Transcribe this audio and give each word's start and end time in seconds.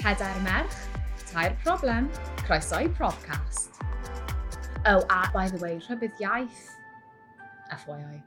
Pedair 0.00 0.40
merch, 0.40 0.72
tair 1.30 1.54
problem, 1.62 2.08
croeso 2.46 2.76
i 2.76 2.88
Probcast. 2.88 3.68
Oh, 4.86 5.04
a 5.10 5.30
by 5.30 5.46
the 5.46 5.58
way, 5.58 5.78
rhybydd 5.78 6.16
iaith. 6.18 6.70
FYI. 7.70 8.22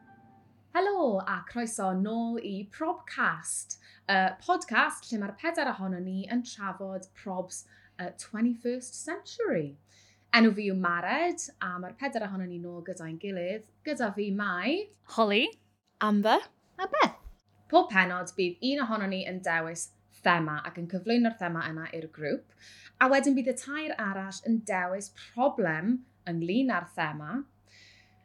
Helo 0.76 1.24
a 1.26 1.44
croeso 1.52 1.88
nôl 1.98 2.38
i 2.46 2.70
Probcast, 2.72 3.80
y 4.06 4.14
uh, 4.14 4.36
podcast 4.46 5.10
lle 5.10 5.18
mae'r 5.24 5.34
pedair 5.42 5.72
ohono 5.72 6.04
ni 6.04 6.28
yn 6.30 6.46
trafod 6.46 7.10
probs 7.24 7.64
uh, 7.98 8.12
21st 8.22 8.94
century. 9.08 9.74
Enw 10.38 10.54
fi 10.54 10.70
yw 10.70 10.78
Mared, 10.78 11.42
a 11.58 11.74
mae'r 11.82 11.98
pedair 11.98 12.28
ohono 12.30 12.46
ni 12.46 12.62
nôl 12.62 12.86
gyda'n 12.86 13.18
gilydd. 13.18 13.66
Gyda 13.82 14.12
fi 14.14 14.30
mae... 14.30 14.78
Holly. 15.18 15.50
Amber. 16.06 16.46
A 16.78 16.86
Beth. 16.86 17.18
Pob 17.74 17.90
penod 17.90 18.38
bydd 18.38 18.62
un 18.70 18.86
ohono 18.86 19.10
ni 19.10 19.26
yn 19.26 19.42
dewis 19.42 19.90
thema 20.26 20.60
ac 20.68 20.80
yn 20.82 20.90
cyflwyno'r 20.92 21.38
thema 21.40 21.66
yna 21.70 21.90
i'r 21.98 22.10
grŵp. 22.18 22.56
A 23.04 23.10
wedyn 23.12 23.36
bydd 23.38 23.52
y 23.54 23.58
tair 23.60 23.96
arall 24.00 24.40
yn 24.50 24.62
dewis 24.70 25.12
problem 25.20 25.98
ynglyn 26.30 26.72
â'r 26.74 26.88
thema, 26.96 27.42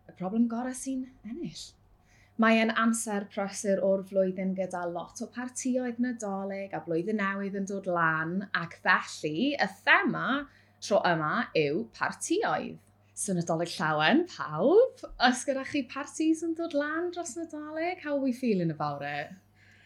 y 0.09 0.15
problem 0.21 0.47
gorau 0.51 0.77
sy'n 0.77 1.05
ennill. 1.27 1.65
Mae 2.39 2.61
e'n 2.63 2.71
amser 2.79 3.25
prysur 3.35 3.81
o'r 3.83 4.05
flwyddyn 4.07 4.53
gyda 4.55 4.85
lot 4.87 5.19
o 5.25 5.27
partioedd 5.35 5.99
nadolig 6.05 6.75
a 6.77 6.79
blwyddyn 6.85 7.19
newydd 7.19 7.57
yn 7.59 7.67
dod 7.67 7.89
lan 7.91 8.37
ac 8.61 8.77
felly 8.85 9.57
y 9.59 9.67
thema 9.81 10.29
tro 10.79 11.01
yma 11.11 11.33
yw 11.59 11.83
partioedd. 11.99 12.79
So 13.19 13.35
Nadolig 13.35 13.73
Llawen, 13.75 14.21
pawb, 14.31 15.01
os 15.27 15.41
gyda 15.43 15.65
chi 15.67 15.81
partis 15.91 16.45
yn 16.47 16.53
dod 16.55 16.77
lan 16.79 17.11
dros 17.11 17.35
Nadolig, 17.35 17.99
how 18.05 18.15
are 18.15 18.23
we 18.23 18.31
feeling 18.33 18.71
about 18.71 19.03
it? 19.03 19.35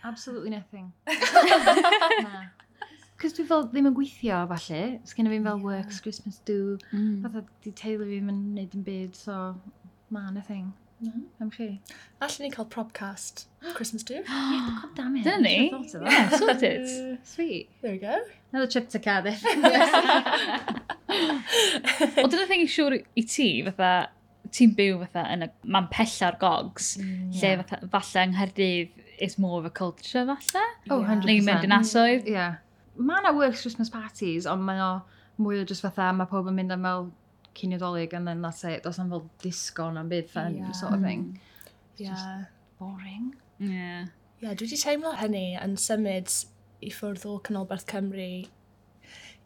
Absolutely 0.04 0.50
nothing. 0.50 0.92
na. 1.06 2.42
Cos 3.22 3.36
dwi 3.36 3.44
fel 3.46 3.68
ddim 3.70 3.86
yn 3.86 3.94
gweithio, 3.94 4.40
falle. 4.50 4.82
Sgynna 5.06 5.30
fi'n 5.30 5.44
fel 5.46 5.60
yeah. 5.60 5.66
works, 5.68 6.00
Christmas 6.02 6.40
do. 6.48 6.76
Mm. 6.90 7.20
Fatha, 7.22 7.44
di 7.62 7.70
teulu 7.78 8.08
fi'n 8.10 8.32
yn 8.32 8.40
neud 8.56 8.78
yn 8.78 8.86
byd, 8.86 9.18
so 9.18 9.36
ma, 10.10 10.24
nothing. 10.34 10.72
No. 11.02 11.10
Am 11.40 11.50
chi? 11.50 11.80
Allen 12.22 12.46
ni 12.46 12.50
cael 12.50 12.66
propcast 12.70 13.46
Christmas 13.74 14.04
do. 14.04 14.14
yeah, 14.28 14.78
God 14.82 14.94
damn 14.94 15.16
it. 15.16 15.24
Dyna 15.24 15.42
ni? 15.42 15.72
Yeah, 15.94 16.28
sorted. 16.30 16.86
Uh, 16.86 17.16
Sweet. 17.24 17.68
There 17.80 17.92
we 17.92 17.98
go. 17.98 18.20
Another 18.52 18.70
trip 18.70 18.88
to 18.90 19.00
Cardiff. 19.00 19.42
Wel, 22.16 22.28
dyna 22.30 22.46
thing 22.46 22.62
i 22.62 22.68
siŵr 22.70 23.00
i 23.02 23.24
ti, 23.26 23.48
fatha, 23.66 24.10
ti'n 24.52 24.74
byw 24.78 24.98
fatha 25.04 25.24
yn 25.34 25.46
y... 25.46 25.48
man 25.76 25.88
pella'r 25.92 26.36
gogs, 26.40 26.94
mm, 27.00 27.30
lle 27.38 27.54
fatha, 27.62 27.80
falle 27.94 28.26
yng 28.26 28.36
Nghaerdydd 28.36 29.00
is 29.22 29.38
more 29.38 29.58
of 29.60 29.68
a 29.68 29.70
culture 29.70 30.26
falle. 30.28 30.66
Oh, 30.90 31.00
yeah. 31.00 31.14
100%. 31.14 31.26
Neu 31.28 31.46
mewn 31.46 31.64
dynasoedd. 31.64 32.28
Ie. 32.28 32.36
Yeah. 32.36 32.60
Mae 32.98 33.22
yna 33.22 33.32
works 33.36 33.64
Christmas 33.64 33.90
parties, 33.92 34.48
ond 34.50 34.64
mae 34.66 34.80
o 34.82 34.92
mwy 35.42 35.62
o 35.62 35.66
just 35.68 35.84
fatha, 35.84 36.10
mae 36.16 36.28
pob 36.30 36.50
yn 36.50 36.58
mynd 36.58 36.74
am 36.74 36.88
fel 36.88 37.08
ciniodolig, 37.56 38.12
and 38.16 38.28
then 38.28 38.42
that's 38.44 38.64
it. 38.68 38.82
Does 38.84 39.00
am 39.00 39.12
fel 39.12 39.24
disco 39.42 39.88
na'n 39.92 40.10
byd, 40.12 40.32
yeah. 40.34 40.72
sort 40.76 40.94
of 40.98 41.00
thing. 41.00 41.32
Yeah. 41.96 42.14
just 42.14 42.26
boring. 42.78 43.34
Yeah. 43.58 44.06
Yeah, 44.42 44.54
dwi 44.58 44.66
wedi 44.66 44.80
teimlo 44.80 45.12
hynny 45.20 45.52
yn 45.62 45.76
symud 45.78 46.32
i 46.82 46.90
ffwrdd 46.90 47.26
o 47.30 47.36
Canolbarth 47.46 47.86
Cymru 47.90 48.30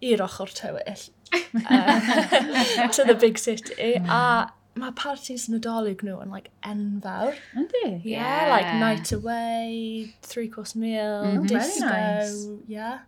i'r 0.06 0.22
ochr 0.24 0.52
tywyll. 0.56 1.10
uh, 1.34 2.88
to 2.96 3.04
the 3.04 3.16
big 3.20 3.38
city. 3.38 3.94
Mm. 3.98 4.08
A 4.08 4.52
mae 4.76 4.92
parties 4.92 5.48
Nadolig 5.52 6.02
nhw 6.04 6.18
yn 6.24 6.32
like 6.32 6.50
enfawr. 6.66 7.36
Yndi? 7.56 7.84
Yeah, 7.84 8.00
yeah, 8.04 8.50
like 8.52 8.72
night 8.80 9.12
away, 9.12 10.14
three 10.22 10.48
course 10.48 10.74
meal, 10.76 11.24
mm 11.24 11.38
-hmm. 11.38 11.48
disco, 11.48 11.86
nice. 11.86 12.48
yeah. 12.68 12.98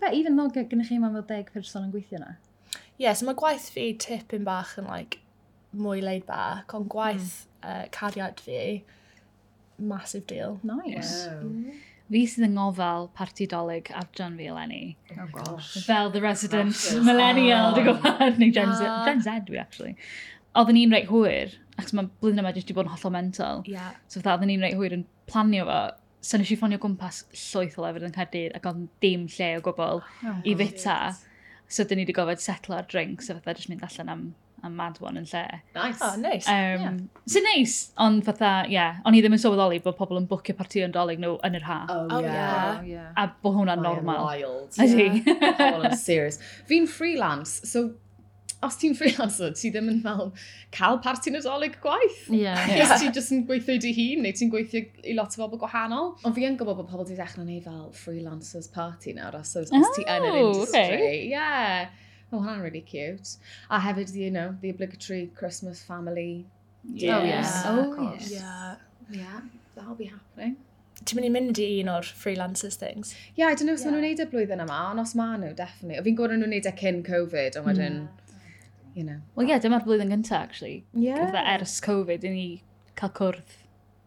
But 0.00 0.14
even 0.14 0.36
though 0.36 0.50
gynnwch 0.50 0.90
chi 0.90 0.98
mae'n 0.98 1.14
fel 1.16 1.28
deg 1.28 1.52
person 1.52 1.86
yn 1.86 1.94
gweithio 1.94 2.20
na? 2.20 2.34
Yeah, 2.98 3.14
so 3.14 3.26
mae 3.26 3.38
gwaith 3.38 3.70
fi 3.74 3.92
tipyn 3.98 4.44
bach 4.46 4.76
yn 4.78 4.90
like 4.90 5.18
mwy 5.74 6.02
laid 6.02 6.26
back, 6.26 6.74
ond 6.74 6.90
gwaith 6.92 7.32
mm. 7.46 7.70
uh, 7.70 7.86
cariad 7.94 8.42
fi, 8.42 8.84
massive 9.78 10.26
deal. 10.26 10.60
Nice. 10.62 11.26
Wow. 11.26 11.48
Mm. 11.48 11.82
Fi 12.12 12.20
sydd 12.28 12.44
yng 12.46 12.58
ngofal 12.58 13.08
parti 13.16 13.46
dolyg 13.48 13.88
adran 13.96 14.36
fi 14.38 14.50
eleni. 14.52 14.82
Oh 15.16 15.26
gosh. 15.32 15.72
Fel 15.86 16.12
the 16.12 16.20
resident 16.20 16.76
millennial, 17.06 17.70
oh. 17.70 17.74
dwi'n 17.78 17.88
gwybod, 17.88 18.20
ah. 18.28 18.36
neu 18.38 18.52
Gen 18.52 18.74
Z, 18.76 18.92
Gen 19.08 19.24
Z 19.24 19.40
dwi 19.48 19.62
actually 19.62 19.96
oedden 20.54 20.78
ni'n 20.78 20.94
reit 20.94 21.10
hwyr, 21.10 21.56
achos 21.78 21.94
mae 21.96 22.08
blwyddyn 22.22 22.42
yma 22.44 22.54
jyst 22.54 22.68
wedi 22.68 22.78
bod 22.78 22.88
yn 22.88 22.94
hollol 22.94 23.14
mental. 23.14 23.62
Yeah. 23.70 23.92
So 24.06 24.20
fatha, 24.20 24.38
oedden 24.38 24.52
ni'n 24.52 24.64
reit 24.64 24.78
hwyr 24.78 24.94
yn 24.96 25.04
planio 25.30 25.66
fo, 25.68 25.80
so 26.24 26.40
nes 26.40 26.52
i 26.54 26.58
ffonio 26.58 26.80
gwmpas 26.80 27.24
llwyth 27.34 27.76
o 27.80 27.84
lefydd 27.84 28.06
yn 28.08 28.14
Caerdydd 28.14 28.54
ac 28.56 28.70
oedd 28.70 28.86
dim 29.04 29.26
lle 29.34 29.50
o 29.58 29.64
gwbl 29.66 30.00
oh, 30.04 30.38
i 30.46 30.54
fita. 30.60 30.98
So 31.68 31.84
dyn 31.88 32.00
ni 32.00 32.06
wedi 32.06 32.16
gofod 32.16 32.42
setlo 32.44 32.78
ar 32.78 32.88
drinks, 32.88 33.28
so 33.28 33.36
fatha 33.36 33.56
jyst 33.58 33.70
mynd 33.72 33.82
allan 33.84 34.12
am, 34.12 34.22
am 34.64 34.76
mad 34.78 35.00
one 35.02 35.18
yn 35.20 35.26
lle. 35.28 35.42
Nice. 35.74 35.98
Oh, 36.04 36.14
nice. 36.20 36.46
Um, 36.48 36.84
yeah. 36.84 36.96
So 37.26 37.42
nice, 37.48 37.90
ond 38.06 38.24
fatha, 38.28 38.52
ie, 38.68 38.76
yeah, 38.76 39.02
o'n 39.04 39.18
i 39.18 39.24
ddim 39.24 39.34
yn 39.36 39.42
sylweddoli 39.42 39.82
bod 39.84 39.98
pobl 39.98 40.20
yn 40.20 40.28
bwcio 40.30 40.56
partio 40.56 40.86
yn 40.86 40.94
dolyg 40.94 41.20
nhw 41.24 41.34
yn 41.48 41.58
yr 41.58 41.66
ha. 41.66 41.80
Oh, 41.90 42.06
oh, 42.06 42.22
yeah. 42.22 42.80
yeah. 42.88 43.10
Oh, 43.10 43.24
A 43.24 43.26
bod 43.42 43.58
hwna'n 43.58 43.84
normal. 43.84 44.28
Wild. 44.28 44.78
Ydy. 44.78 45.10
Yeah. 45.24 45.60
oh, 45.74 45.82
I'm 45.82 45.98
serious. 45.98 46.38
Fi'n 46.70 46.88
freelance, 46.88 47.58
so 47.68 47.90
os 48.66 48.78
ti'n 48.80 48.96
freelancer, 48.98 49.52
ti 49.56 49.70
ddim 49.72 49.90
yn 49.92 50.00
fel 50.04 50.32
cael 50.74 51.00
parti 51.04 51.32
nadolig 51.34 51.78
gwaith. 51.84 52.24
Ie. 52.30 52.40
Yeah. 52.44 52.68
yeah. 52.68 52.94
Ti 53.00 53.08
jyst 53.14 53.32
yn 53.32 53.44
gweithio 53.48 53.78
dy 53.80 53.92
hun, 53.96 54.24
neu 54.24 54.36
ti'n 54.36 54.50
gweithio 54.52 54.84
i 55.06 55.14
lot 55.16 55.36
o 55.38 55.42
bobl 55.44 55.60
gwahanol. 55.62 56.10
Ond 56.26 56.36
fi 56.36 56.44
yn 56.48 56.58
gwybod 56.60 56.80
bod 56.80 56.90
pobl 56.90 57.04
wedi 57.04 57.16
dechrau 57.18 57.46
neud 57.46 57.64
fel 57.64 57.86
freelancers 57.96 58.68
party 58.72 59.14
nawr, 59.16 59.38
os, 59.40 59.54
os 59.56 59.72
ti 59.96 60.04
yn 60.04 60.26
yr 60.28 60.28
oh, 60.30 60.40
industry. 60.42 60.84
Okay. 60.84 61.22
Yeah. 61.30 61.94
Oh, 62.30 62.40
hwnna'n 62.40 62.62
really 62.64 62.82
cute. 62.82 63.36
A 63.70 63.80
hefyd, 63.80 64.12
you 64.18 64.30
know, 64.30 64.56
the 64.60 64.70
obligatory 64.70 65.30
Christmas 65.38 65.82
family. 65.82 66.46
Oh, 66.84 66.92
yeah. 66.94 67.18
Oh, 67.18 67.24
yes. 67.24 67.62
Oh, 67.64 67.78
of 67.80 67.96
course. 67.96 68.30
Yeah. 68.30 68.76
Yeah, 69.10 69.40
that'll 69.74 69.94
be 69.94 70.10
happening. 70.10 70.56
Ti'n 71.04 71.18
mynd 71.18 71.26
i 71.26 71.30
mynd 71.34 71.58
i 71.60 71.68
un 71.82 71.90
o'r 71.92 72.06
freelancers 72.06 72.76
things? 72.80 73.14
Yeah, 73.34 73.48
I 73.48 73.54
don't 73.54 73.66
know 73.66 73.74
os 73.74 73.82
yeah. 73.82 73.90
maen 73.90 73.98
nhw'n 73.98 74.12
neud 74.14 74.22
y 74.22 74.26
blwyddyn 74.30 74.62
yma, 74.64 74.80
ond 74.92 75.02
os 75.02 75.14
maen 75.18 75.42
nhw, 75.42 75.54
definitely. 75.58 75.98
O 76.00 76.04
fi'n 76.06 76.18
gwybod 76.20 76.36
nhw'n 76.38 76.54
neud 76.54 76.68
e 76.70 76.74
cyn 76.80 77.02
Covid, 77.06 77.58
ond 77.60 77.72
wedyn... 77.72 78.04
Mm 78.04 78.20
you 78.94 79.04
know. 79.04 79.20
Wel 79.34 79.48
ie, 79.48 79.52
yeah, 79.52 79.62
dyma'r 79.62 79.84
blwyddyn 79.84 80.12
gyntaf, 80.14 80.38
actually. 80.40 80.84
Yeah. 80.92 81.26
Fatha 81.26 81.42
ers 81.54 81.80
Covid, 81.84 82.24
i 82.24 82.32
ni 82.32 82.46
cael 82.98 83.12
cwrdd 83.18 83.58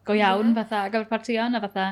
go 0.08 0.16
iawn, 0.16 0.54
yeah. 0.54 0.64
fatha, 0.64 0.86
gyfer 0.94 1.10
partion, 1.12 1.58
a 1.58 1.62
fatha, 1.66 1.90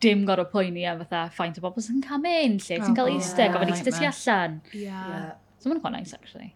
dim 0.00 0.24
gorau 0.28 0.46
poeni 0.52 0.86
a 0.86 0.94
fatha, 1.02 1.26
ffaint 1.34 1.58
o 1.58 1.66
bobl 1.66 1.84
sy'n 1.84 2.00
cam 2.06 2.24
un, 2.30 2.56
lle 2.56 2.78
ti'n 2.78 2.88
oh, 2.92 2.96
cael 2.96 3.12
eistedd, 3.16 3.52
gofyn 3.56 3.74
eistedd 3.74 3.98
ti 3.98 4.08
allan. 4.08 4.56
Yeah. 4.72 5.12
yeah. 5.12 5.28
So 5.60 5.72
mae'n 5.72 5.82
quite 5.84 5.96
nice, 5.98 6.14
actually. 6.16 6.54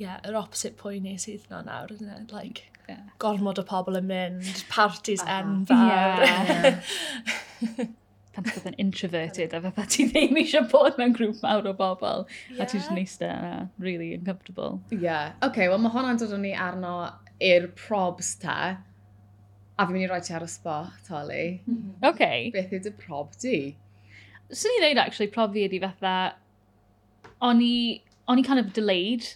Yeah, 0.00 0.18
yr 0.24 0.40
opposite 0.40 0.80
poeni 0.80 1.18
sydd 1.20 1.44
na 1.52 1.60
nawr, 1.66 1.92
isn't 1.92 2.08
it? 2.08 2.32
Like, 2.32 2.64
yeah. 2.88 3.04
gormod 3.22 3.60
o 3.60 3.66
pobl 3.68 4.00
yn 4.00 4.08
mynd, 4.08 4.64
parties 4.72 5.22
uh-huh. 5.26 5.36
uh 5.36 5.44
enfawr. 5.44 5.88
Yeah. 5.92 6.82
yeah 7.68 7.96
pan 8.34 8.46
ti'n 8.46 8.68
yn 8.70 8.76
introverted 8.84 9.54
a 9.56 9.60
fatha 9.64 9.86
ti 9.90 10.06
ddim 10.10 10.38
eisiau 10.42 10.68
bod 10.70 10.98
mewn 11.00 11.16
grŵp 11.16 11.40
mawr 11.42 11.66
o 11.66 11.72
bobl 11.76 12.26
yeah. 12.28 12.62
a 12.62 12.66
ti'n 12.66 12.78
just 12.78 12.92
neist 12.94 13.24
yna, 13.26 13.70
really 13.78 14.12
uncomfortable. 14.14 14.78
Ie, 14.92 15.00
yeah. 15.02 15.32
oce, 15.40 15.48
okay, 15.50 15.68
wel 15.72 15.82
mae 15.82 15.94
hwnna'n 15.96 16.20
dod 16.22 16.36
o'n 16.36 16.46
ni 16.46 16.54
arno 16.68 16.94
i'r 17.50 17.70
probs 17.80 18.36
ta 18.42 18.60
a 19.80 19.86
fi'n 19.86 19.96
mynd 19.96 20.06
i 20.06 20.10
roi 20.10 20.20
ti 20.22 20.34
ar 20.36 20.44
y 20.44 20.50
spot, 20.50 21.08
Holly. 21.08 21.46
Mm 21.64 21.74
-hmm. 21.74 21.96
Oce. 22.02 22.12
Okay. 22.12 22.50
Beth 22.54 22.74
yw 22.76 22.84
dy 22.84 22.94
prob 23.00 23.34
di? 23.42 23.56
Swn 24.52 24.78
i 24.78 24.80
ddeud, 24.84 25.02
actually, 25.02 25.30
prob 25.32 25.56
fi 25.56 25.66
ydi 25.66 25.80
fatha, 25.82 26.14
o'n 27.48 27.62
i, 27.64 28.02
o'n 28.28 28.38
i 28.38 28.46
kind 28.46 28.62
of 28.62 28.72
delayed 28.76 29.26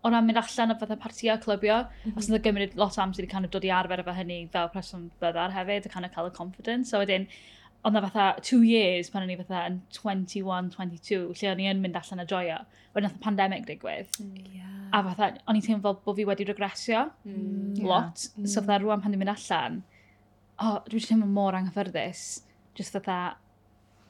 o 0.00 0.10
ran 0.10 0.24
mynd 0.26 0.40
allan 0.40 0.72
o 0.72 0.78
fatha 0.80 0.96
partiau 0.96 1.36
clybio, 1.44 1.78
mm 1.84 2.10
-hmm. 2.10 2.18
os 2.18 2.28
yna 2.30 2.40
gymryd 2.46 2.76
lot 2.80 2.98
o 2.98 3.02
amser 3.02 3.24
i 3.24 3.30
kind 3.30 3.44
of 3.44 3.50
dod 3.50 3.64
i 3.64 3.72
arfer 3.78 4.00
efo 4.00 4.14
hynny 4.16 4.48
fel 4.52 4.68
person 4.68 5.10
byddar 5.20 5.52
hefyd, 5.52 5.86
a 5.86 5.94
kind 5.94 6.06
of 6.06 6.12
cael 6.14 6.30
y 6.32 6.36
confidence. 6.40 6.90
So 6.90 6.98
wedyn, 7.04 7.28
ond 7.84 7.94
na 7.94 8.00
fatha 8.04 8.40
two 8.42 8.62
years 8.62 9.08
pan 9.10 9.24
o'n 9.24 9.32
i 9.32 9.36
fatha 9.40 9.62
yn 9.70 9.78
21, 9.96 10.68
22, 10.74 11.20
lle 11.40 11.52
o'n 11.52 11.62
i 11.62 11.68
yn 11.70 11.80
mynd 11.80 11.96
allan 12.00 12.24
a 12.24 12.26
joio. 12.32 12.58
Wedyn 12.94 13.08
nath 13.08 13.16
y 13.16 13.22
pandemig 13.24 13.64
digwydd. 13.68 14.10
Mm. 14.20 14.50
Yeah. 14.56 14.74
A 14.96 15.02
fatha, 15.06 15.30
o'n 15.46 15.56
i'n 15.56 15.64
teimlo 15.64 15.82
fel 15.86 15.98
bod 16.04 16.18
fi 16.18 16.26
wedi 16.28 16.46
regresio 16.48 17.06
mm, 17.24 17.80
lot. 17.86 18.26
Yeah. 18.36 18.50
So 18.52 18.64
fatha, 18.64 18.82
rwan 18.84 19.04
pan 19.04 19.14
dwi'n 19.14 19.24
mynd 19.24 19.32
allan, 19.32 19.80
o, 20.58 20.66
oh, 20.66 20.76
dwi'n 20.90 21.08
teimlo 21.08 21.30
mor 21.30 21.56
anghyffyrddus. 21.56 22.24
Just 22.76 22.96
fatha, 22.96 23.20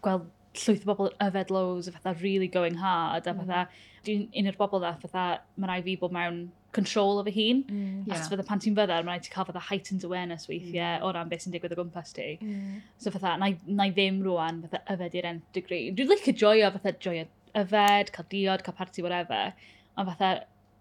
gweld 0.03 0.27
llwyth 0.59 0.83
o 0.83 0.91
bobl 0.91 1.12
yfed 1.23 1.53
lows, 1.55 1.87
a 1.87 1.94
fatha 1.94 2.17
really 2.25 2.49
going 2.50 2.81
hard, 2.83 3.29
a 3.29 3.35
mm. 3.35 3.44
fatha, 3.44 3.67
mm. 3.69 4.06
dwi'n 4.09 4.27
un 4.41 4.50
o'r 4.50 4.59
bobl 4.65 4.83
dda, 4.83 4.97
fatha, 5.05 5.29
mae 5.56 5.71
rai 5.71 5.83
fi 5.87 5.94
bod 6.00 6.17
mewn 6.17 6.49
control 6.72 7.19
o 7.20 7.25
fy 7.26 7.32
hun. 7.34 7.62
Mm, 7.69 8.06
yeah. 8.06 8.19
As 8.19 8.28
fydda 8.31 8.46
pan 8.46 8.62
ti'n 8.62 8.76
fydda, 8.78 9.00
mae'n 9.00 9.17
rhaid 9.17 9.26
ti 9.26 9.32
cael 9.34 9.49
fydda 9.49 9.62
heightened 9.70 10.06
awareness 10.06 10.49
weithiau 10.50 11.00
mm. 11.00 11.06
o 11.06 11.12
ran 11.17 11.32
beth 11.32 11.44
sy'n 11.44 11.55
digwydd 11.55 11.75
o 11.75 11.81
gwmpas 11.81 12.14
ti. 12.17 12.28
Mm. 12.44 12.78
So 13.02 13.12
fatha, 13.14 13.34
na, 13.40 13.50
na 13.67 13.88
i 13.90 13.94
ddim 13.96 14.22
rwan 14.26 14.62
fatha 14.67 14.82
yfed 14.94 15.19
i'r 15.19 15.28
nth 15.34 15.50
degree. 15.56 15.90
Dwi'n 15.96 16.12
licio 16.12 16.37
joio 16.44 16.70
fatha 16.76 16.94
joio 17.02 17.26
yfed, 17.58 18.14
cael 18.14 18.31
diod, 18.32 18.64
cael 18.67 18.78
party, 18.78 19.05
whatever. 19.06 19.52
Ond 19.99 20.12
fatha, 20.12 20.32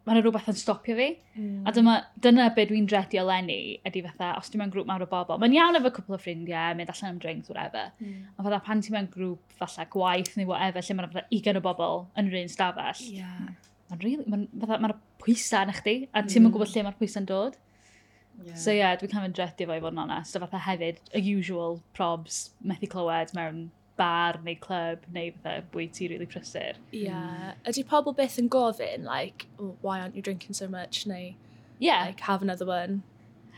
mae 0.05 0.15
yna 0.15 0.23
rhywbeth 0.23 0.51
yn 0.53 0.59
stopio 0.59 0.97
fi. 0.97 1.07
Mm. 1.37 1.63
A 1.65 1.73
dyma, 1.73 1.95
dyna 2.21 2.49
beth 2.57 2.69
dwi'n 2.69 2.89
dredio 2.89 3.23
lenni, 3.25 3.79
ydy 3.89 4.03
fatha, 4.05 4.35
os 4.37 4.51
dwi'n 4.53 4.63
mewn 4.63 4.75
grŵp 4.75 4.89
mawr 4.89 5.05
o 5.05 5.09
bobl, 5.09 5.41
mae'n 5.41 5.57
iawn 5.57 5.79
efo 5.79 5.93
cwpl 5.97 6.17
o 6.17 6.21
ffrindiau, 6.21 6.77
mynd 6.77 6.93
allan 6.93 7.15
am 7.15 7.23
drinks, 7.23 7.49
whatever. 7.49 7.89
Mm. 8.01 8.29
Ond 8.35 8.45
fatha, 8.45 8.61
pan 8.67 8.85
ti'n 8.85 8.97
mewn 8.97 9.09
grŵp, 9.15 9.57
falle 9.61 9.87
gwaith 9.95 10.37
neu 10.37 10.49
whatever, 10.49 10.85
lle 10.85 10.99
mae'n 10.99 11.09
fatha 11.15 11.25
20 11.33 11.61
o 11.61 11.65
bobl 11.65 12.05
yn 12.17 12.29
yr 12.31 12.43
un 12.43 12.53
stafell. 12.53 13.09
Yeah 13.17 13.57
mae'n 13.89 14.03
really, 14.03 14.25
mae'n 14.29 14.45
ma, 14.53 14.77
ma 14.85 14.93
pwysa 15.23 15.63
yn 15.65 15.73
chdi, 15.79 15.95
a 16.13 16.23
ti'n 16.25 16.45
mm. 16.45 16.53
gwybod 16.53 16.71
lle 16.73 16.85
mae'r 16.85 16.99
pwysau'n 16.99 17.27
dod. 17.29 17.57
Yeah. 18.45 18.55
So 18.55 18.71
ie, 18.71 18.79
yeah, 18.79 18.95
dwi'n 18.99 19.11
cael 19.11 19.25
mynd 19.25 19.35
dredu 19.35 19.67
fo 19.67 19.75
i 19.75 19.83
fod 19.83 19.95
yn 19.95 20.01
onest, 20.05 20.37
a 20.37 20.41
fatha 20.43 20.61
hefyd, 20.63 21.01
y 21.17 21.23
usual 21.33 21.79
probs 21.97 22.39
methu 22.63 22.87
clywed 22.91 23.33
mewn 23.35 23.67
bar 23.99 24.39
neu 24.45 24.55
club 24.63 25.03
neu 25.11 25.33
fatha 25.35 25.65
bwy 25.73 25.89
ti 25.91 26.07
really 26.11 26.27
prysur. 26.29 26.79
Ie, 26.93 27.05
yeah. 27.09 27.25
mm. 27.51 27.63
ydy 27.71 27.85
pobl 27.89 28.15
beth 28.15 28.39
yn 28.41 28.49
gofyn, 28.53 29.07
like, 29.07 29.47
oh, 29.59 29.75
why 29.81 29.99
aren't 29.99 30.15
you 30.15 30.23
drinking 30.25 30.55
so 30.55 30.69
much, 30.71 31.05
neu, 31.09 31.33
yeah. 31.79 32.05
like, 32.05 32.21
have 32.29 32.45
another 32.45 32.69
one? 32.69 33.01